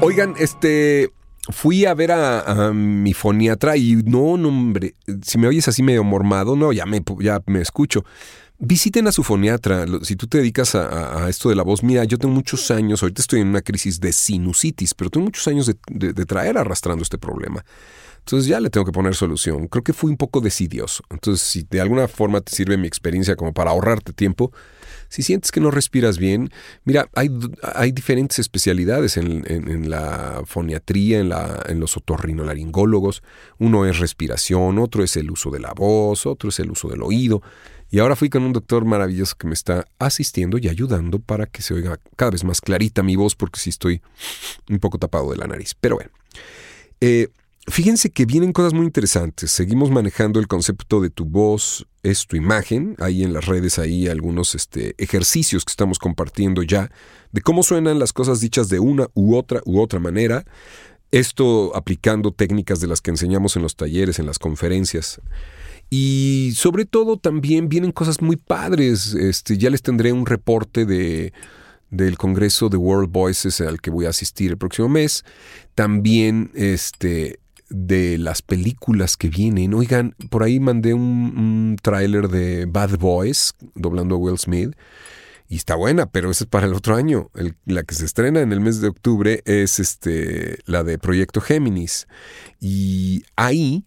Oigan, 0.00 0.34
este, 0.38 1.10
fui 1.50 1.86
a 1.86 1.94
ver 1.94 2.12
a, 2.12 2.72
mi 2.72 3.14
foniatra 3.14 3.76
y 3.76 3.96
no, 4.04 4.36
no, 4.36 4.48
hombre, 4.48 4.94
si 5.22 5.38
me 5.38 5.48
oyes 5.48 5.66
así 5.66 5.82
medio 5.82 6.04
mormado, 6.04 6.54
no, 6.56 6.72
ya 6.72 6.86
me, 6.86 7.02
ya 7.20 7.40
me 7.46 7.60
escucho. 7.60 8.04
Visiten 8.58 9.06
a 9.08 9.12
su 9.12 9.24
foniatra. 9.24 9.86
Si 10.02 10.14
tú 10.14 10.26
te 10.26 10.38
dedicas 10.38 10.74
a, 10.74 11.28
esto 11.28 11.48
de 11.48 11.56
la 11.56 11.62
voz, 11.62 11.82
mira, 11.82 12.04
yo 12.04 12.18
tengo 12.18 12.34
muchos 12.34 12.70
años, 12.70 13.02
ahorita 13.02 13.22
estoy 13.22 13.40
en 13.40 13.48
una 13.48 13.62
crisis 13.62 13.98
de 13.98 14.12
sinusitis, 14.12 14.94
pero 14.94 15.10
tengo 15.10 15.24
muchos 15.24 15.48
años 15.48 15.72
de 15.88 16.26
traer 16.26 16.58
arrastrando 16.58 17.02
este 17.02 17.18
problema. 17.18 17.64
Entonces 18.28 18.46
ya 18.46 18.60
le 18.60 18.68
tengo 18.68 18.84
que 18.84 18.92
poner 18.92 19.14
solución. 19.14 19.68
Creo 19.68 19.82
que 19.82 19.94
fui 19.94 20.10
un 20.10 20.18
poco 20.18 20.42
decidioso. 20.42 21.02
Entonces, 21.08 21.40
si 21.40 21.62
de 21.62 21.80
alguna 21.80 22.08
forma 22.08 22.42
te 22.42 22.54
sirve 22.54 22.76
mi 22.76 22.86
experiencia 22.86 23.36
como 23.36 23.54
para 23.54 23.70
ahorrarte 23.70 24.12
tiempo, 24.12 24.52
si 25.08 25.22
sientes 25.22 25.50
que 25.50 25.60
no 25.60 25.70
respiras 25.70 26.18
bien, 26.18 26.50
mira, 26.84 27.08
hay, 27.14 27.30
hay 27.62 27.90
diferentes 27.90 28.38
especialidades 28.38 29.16
en, 29.16 29.88
la 29.88 30.42
foniatría, 30.44 31.20
en, 31.20 31.30
la, 31.30 31.64
en 31.70 31.80
los 31.80 31.96
otorrinolaringólogos. 31.96 33.22
Uno 33.60 33.86
es 33.86 33.98
respiración, 33.98 34.78
otro 34.78 35.02
es 35.02 35.16
el 35.16 35.30
uso 35.30 35.50
de 35.50 35.60
la 35.60 35.72
voz, 35.72 36.26
otro 36.26 36.50
es 36.50 36.60
el 36.60 36.70
uso 36.70 36.88
del 36.88 37.02
oído. 37.02 37.40
Y 37.90 37.98
ahora 37.98 38.14
fui 38.14 38.28
con 38.28 38.42
un 38.42 38.52
doctor 38.52 38.84
maravilloso 38.84 39.36
que 39.38 39.46
me 39.46 39.54
está 39.54 39.86
asistiendo 39.98 40.58
y 40.58 40.68
ayudando 40.68 41.18
para 41.18 41.46
que 41.46 41.62
se 41.62 41.72
oiga 41.72 41.98
cada 42.14 42.32
vez 42.32 42.44
más 42.44 42.60
clarita 42.60 43.02
mi 43.02 43.16
voz, 43.16 43.34
porque 43.34 43.58
sí 43.58 43.70
estoy 43.70 44.02
un 44.68 44.80
poco 44.80 44.98
tapado 44.98 45.30
de 45.30 45.38
la 45.38 45.46
nariz. 45.46 45.74
Pero 45.80 45.94
bueno. 45.96 46.10
Eh, 47.00 47.28
Fíjense 47.70 48.10
que 48.10 48.24
vienen 48.24 48.52
cosas 48.52 48.72
muy 48.72 48.86
interesantes. 48.86 49.50
Seguimos 49.50 49.90
manejando 49.90 50.40
el 50.40 50.46
concepto 50.46 51.00
de 51.00 51.10
tu 51.10 51.24
voz 51.24 51.86
es 52.02 52.26
tu 52.26 52.36
imagen. 52.36 52.96
Hay 52.98 53.22
en 53.22 53.32
las 53.32 53.46
redes 53.46 53.78
ahí 53.78 54.08
algunos 54.08 54.54
este, 54.54 54.94
ejercicios 54.98 55.64
que 55.64 55.70
estamos 55.70 55.98
compartiendo 55.98 56.62
ya 56.62 56.90
de 57.32 57.40
cómo 57.40 57.62
suenan 57.62 57.98
las 57.98 58.12
cosas 58.12 58.40
dichas 58.40 58.68
de 58.68 58.78
una 58.78 59.08
u 59.14 59.36
otra 59.36 59.60
u 59.64 59.80
otra 59.80 60.00
manera. 60.00 60.44
Esto 61.10 61.74
aplicando 61.74 62.32
técnicas 62.32 62.80
de 62.80 62.86
las 62.86 63.00
que 63.00 63.10
enseñamos 63.10 63.56
en 63.56 63.62
los 63.62 63.76
talleres, 63.76 64.18
en 64.18 64.26
las 64.26 64.38
conferencias. 64.38 65.20
Y 65.90 66.52
sobre 66.54 66.84
todo 66.84 67.16
también 67.16 67.68
vienen 67.68 67.92
cosas 67.92 68.20
muy 68.20 68.36
padres. 68.36 69.14
Este, 69.14 69.58
ya 69.58 69.70
les 69.70 69.82
tendré 69.82 70.12
un 70.12 70.26
reporte 70.26 70.86
de 70.86 71.32
del 71.90 72.18
Congreso 72.18 72.68
de 72.68 72.76
World 72.76 73.10
Voices 73.10 73.62
al 73.62 73.80
que 73.80 73.90
voy 73.90 74.04
a 74.04 74.10
asistir 74.10 74.50
el 74.50 74.58
próximo 74.58 74.90
mes. 74.90 75.24
También 75.74 76.50
este, 76.54 77.38
de 77.70 78.18
las 78.18 78.42
películas 78.42 79.16
que 79.16 79.28
vienen. 79.28 79.74
Oigan, 79.74 80.14
por 80.30 80.42
ahí 80.42 80.60
mandé 80.60 80.94
un, 80.94 81.76
tráiler 81.82 82.28
de 82.28 82.66
Bad 82.66 82.98
Boys, 82.98 83.54
doblando 83.74 84.16
a 84.16 84.18
Will 84.18 84.38
Smith. 84.38 84.74
Y 85.50 85.56
está 85.56 85.76
buena, 85.76 86.06
pero 86.06 86.30
esa 86.30 86.44
es 86.44 86.50
para 86.50 86.66
el 86.66 86.74
otro 86.74 86.94
año. 86.94 87.30
la 87.64 87.82
que 87.82 87.94
se 87.94 88.04
estrena 88.04 88.40
en 88.40 88.52
el 88.52 88.60
mes 88.60 88.80
de 88.80 88.88
octubre 88.88 89.42
es 89.46 89.80
este, 89.80 90.58
la 90.66 90.84
de 90.84 90.98
Proyecto 90.98 91.40
Géminis. 91.40 92.06
Y 92.60 93.24
ahí 93.36 93.84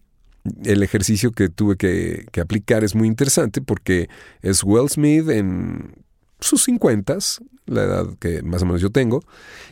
el 0.64 0.82
ejercicio 0.82 1.30
que 1.30 1.48
tuve 1.48 1.76
que, 1.76 2.26
que 2.32 2.40
aplicar 2.40 2.82
es 2.82 2.96
muy 2.96 3.06
interesante 3.06 3.60
porque 3.60 4.08
es 4.40 4.64
Will 4.64 4.88
Smith 4.88 5.28
en 5.28 6.04
sus 6.40 6.64
50, 6.64 7.18
la 7.66 7.82
edad 7.82 8.06
que 8.18 8.42
más 8.42 8.62
o 8.62 8.66
menos 8.66 8.80
yo 8.80 8.90
tengo, 8.90 9.22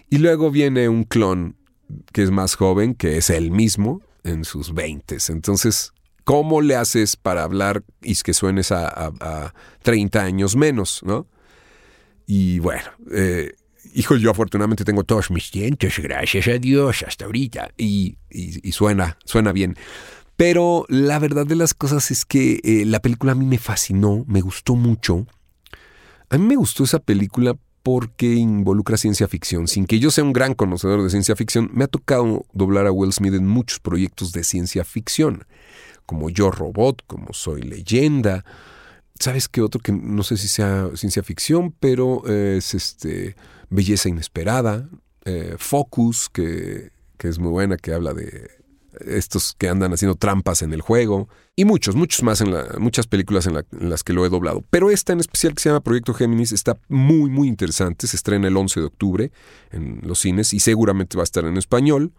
y 0.09 0.19
luego 0.19 0.51
viene 0.51 0.89
un 0.89 1.03
clon 1.05 1.57
que 2.13 2.23
es 2.23 2.31
más 2.31 2.55
joven, 2.55 2.95
que 2.95 3.17
es 3.17 3.31
él 3.31 3.51
mismo 3.51 4.03
en 4.25 4.45
sus 4.45 4.75
veintes. 4.75 5.31
Entonces, 5.31 5.93
¿cómo 6.25 6.61
le 6.61 6.77
haces 6.77 7.17
para 7.17 7.43
hablar 7.43 7.83
y 8.03 8.15
que 8.17 8.35
suenes 8.35 8.73
a, 8.73 9.13
a, 9.21 9.55
30 9.83 10.23
años 10.23 10.57
menos, 10.57 11.01
no? 11.05 11.27
Y 12.27 12.61
bueno, 12.61 12.89
eh, 13.13 13.55
hijo, 13.95 14.17
yo 14.17 14.31
afortunadamente 14.31 14.85
tengo 14.85 15.05
todos 15.05 15.31
mis 15.31 15.51
dientes, 15.51 15.99
gracias 15.99 16.49
a 16.49 16.59
Dios, 16.59 17.03
hasta 17.07 17.25
ahorita. 17.25 17.71
Y, 17.77 18.17
suena, 18.73 19.19
suena 19.25 19.53
bien. 19.53 19.77
Pero 20.37 20.87
la 20.89 21.19
verdad 21.19 21.47
de 21.47 21.57
las 21.57 21.75
cosas 21.75 22.11
es 22.11 22.25
que 22.25 22.61
eh, 22.63 22.85
la 22.87 23.01
película 23.01 23.33
a 23.33 23.35
mí 23.35 23.45
me 23.45 23.59
fascinó, 23.59 24.25
me 24.27 24.41
gustó 24.41 24.75
mucho. 24.75 25.27
A 26.31 26.39
mí 26.39 26.47
me 26.47 26.57
gustó 26.57 26.85
esa 26.85 27.01
película 27.01 27.57
porque 27.83 28.35
involucra 28.35 28.97
ciencia 28.97 29.29
ficción. 29.29 29.69
Sin 29.69 29.87
que 29.87 29.99
yo 29.99 30.11
sea 30.11 30.25
un 30.25 30.33
gran 30.33 30.55
conocedor 30.55 31.03
de 31.03 31.11
ciencia 31.11 31.37
ficción, 31.37 31.71
me 31.73 31.85
ha 31.85 31.89
tocado 31.89 32.45
doblar 32.53 32.87
a 32.87 32.93
Will 32.93 33.13
Smith 33.13 33.35
en 33.35 33.47
muchos 33.47 33.81
proyectos 33.81 34.33
de 34.33 34.45
ciencia 34.45 34.85
ficción, 34.85 35.45
como 36.07 36.31
Yo 36.31 36.51
Robot, 36.51 37.03
como 37.07 37.33
Soy 37.33 37.63
Leyenda. 37.63 38.45
¿Sabes 39.19 39.49
qué 39.49 39.63
otro 39.63 39.81
que 39.81 39.93
no 39.93 40.23
sé 40.23 40.37
si 40.37 40.49
sea 40.49 40.89
ciencia 40.95 41.23
ficción, 41.23 41.75
pero 41.79 42.27
es 42.27 42.75
este 42.75 43.37
Belleza 43.69 44.09
Inesperada, 44.09 44.89
eh, 45.25 45.57
Focus, 45.59 46.29
que, 46.29 46.91
que 47.19 47.29
es 47.29 47.39
muy 47.39 47.51
buena, 47.51 47.77
que 47.77 47.93
habla 47.93 48.15
de 48.15 48.60
estos 49.07 49.55
que 49.59 49.69
andan 49.69 49.93
haciendo 49.93 50.15
trampas 50.15 50.63
en 50.63 50.73
el 50.73 50.81
juego, 50.81 51.29
y 51.57 51.65
muchos, 51.65 51.95
muchos 51.95 52.23
más 52.23 52.41
en 52.41 52.53
la, 52.53 52.67
muchas 52.79 53.07
películas 53.07 53.47
en, 53.47 53.55
las 53.89 54.03
que 54.03 54.13
lo 54.13 54.25
he 54.25 54.29
doblado. 54.29 54.65
Pero 54.71 54.91
esta 54.91 55.13
en 55.13 55.21
especial 55.21 55.55
que 55.55 55.63
se 55.63 55.69
llama 55.69 55.81
Proyecto 55.81 56.15
Géminis 56.15 56.53
está 56.53 56.79
muy, 56.89 57.31
muy 57.31 57.49
interesante. 57.49 58.07
Se 58.07 58.17
estrena 58.17 58.49
el 58.49 58.57
11 58.57 58.81
de 58.81 58.87
octubre 58.87 59.33
en 59.71 60.01
los 60.03 60.21
cines 60.21 60.55
y 60.55 60.61
seguramente 60.61 61.17
va 61.17 61.23
a 61.23 61.25
estar 61.25 61.45
en 61.45 61.57
español. 61.57 62.13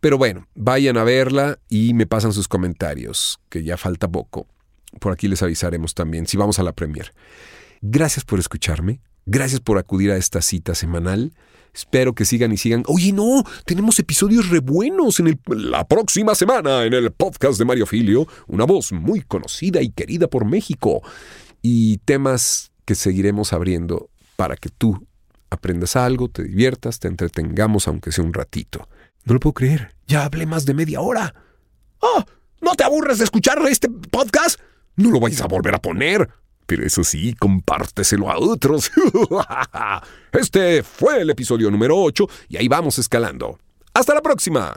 Pero 0.00 0.18
bueno, 0.18 0.46
vayan 0.54 0.96
a 0.96 1.04
verla 1.04 1.58
y 1.68 1.94
me 1.94 2.06
pasan 2.06 2.32
sus 2.32 2.48
comentarios, 2.48 3.40
que 3.48 3.64
ya 3.64 3.76
falta 3.76 4.08
poco. 4.08 4.46
Por 4.98 5.12
aquí 5.12 5.28
les 5.28 5.42
avisaremos 5.42 5.94
también 5.94 6.26
si 6.26 6.36
vamos 6.36 6.58
a 6.58 6.62
la 6.62 6.72
premier. 6.72 7.12
Gracias 7.82 8.24
por 8.24 8.38
escucharme. 8.38 9.00
Gracias 9.26 9.60
por 9.60 9.78
acudir 9.78 10.10
a 10.10 10.16
esta 10.16 10.42
cita 10.42 10.74
semanal. 10.74 11.32
Espero 11.74 12.14
que 12.14 12.24
sigan 12.24 12.52
y 12.52 12.56
sigan. 12.56 12.82
Oye, 12.86 13.12
no, 13.12 13.44
tenemos 13.64 13.98
episodios 13.98 14.48
re 14.48 14.60
buenos 14.60 15.20
en 15.20 15.40
la 15.46 15.86
próxima 15.86 16.34
semana 16.34 16.84
en 16.84 16.94
el 16.94 17.12
podcast 17.12 17.58
de 17.58 17.64
Mario 17.64 17.86
Filio, 17.86 18.26
una 18.46 18.64
voz 18.64 18.92
muy 18.92 19.22
conocida 19.22 19.80
y 19.82 19.90
querida 19.90 20.28
por 20.28 20.44
México. 20.44 21.02
Y 21.62 21.98
temas 21.98 22.72
que 22.84 22.94
seguiremos 22.94 23.52
abriendo 23.52 24.10
para 24.36 24.56
que 24.56 24.68
tú 24.68 25.06
aprendas 25.50 25.96
algo, 25.96 26.28
te 26.28 26.42
diviertas, 26.42 26.98
te 26.98 27.08
entretengamos 27.08 27.88
aunque 27.88 28.12
sea 28.12 28.24
un 28.24 28.32
ratito. 28.32 28.88
No 29.24 29.34
lo 29.34 29.40
puedo 29.40 29.54
creer, 29.54 29.94
ya 30.06 30.24
hablé 30.24 30.46
más 30.46 30.64
de 30.64 30.74
media 30.74 31.00
hora. 31.00 31.34
¡Ah! 32.02 32.24
¿No 32.60 32.74
te 32.74 32.84
aburres 32.84 33.18
de 33.18 33.24
escuchar 33.24 33.58
este 33.68 33.88
podcast? 33.88 34.60
No 34.96 35.10
lo 35.10 35.20
vayas 35.20 35.40
a 35.40 35.46
volver 35.46 35.74
a 35.74 35.80
poner. 35.80 36.28
Pero 36.70 36.86
eso 36.86 37.02
sí, 37.02 37.34
compárteselo 37.34 38.30
a 38.30 38.38
otros. 38.38 38.92
Este 40.32 40.84
fue 40.84 41.22
el 41.22 41.30
episodio 41.30 41.68
número 41.68 42.00
8 42.00 42.28
y 42.48 42.58
ahí 42.58 42.68
vamos 42.68 42.96
escalando. 43.00 43.58
Hasta 43.92 44.14
la 44.14 44.22
próxima. 44.22 44.76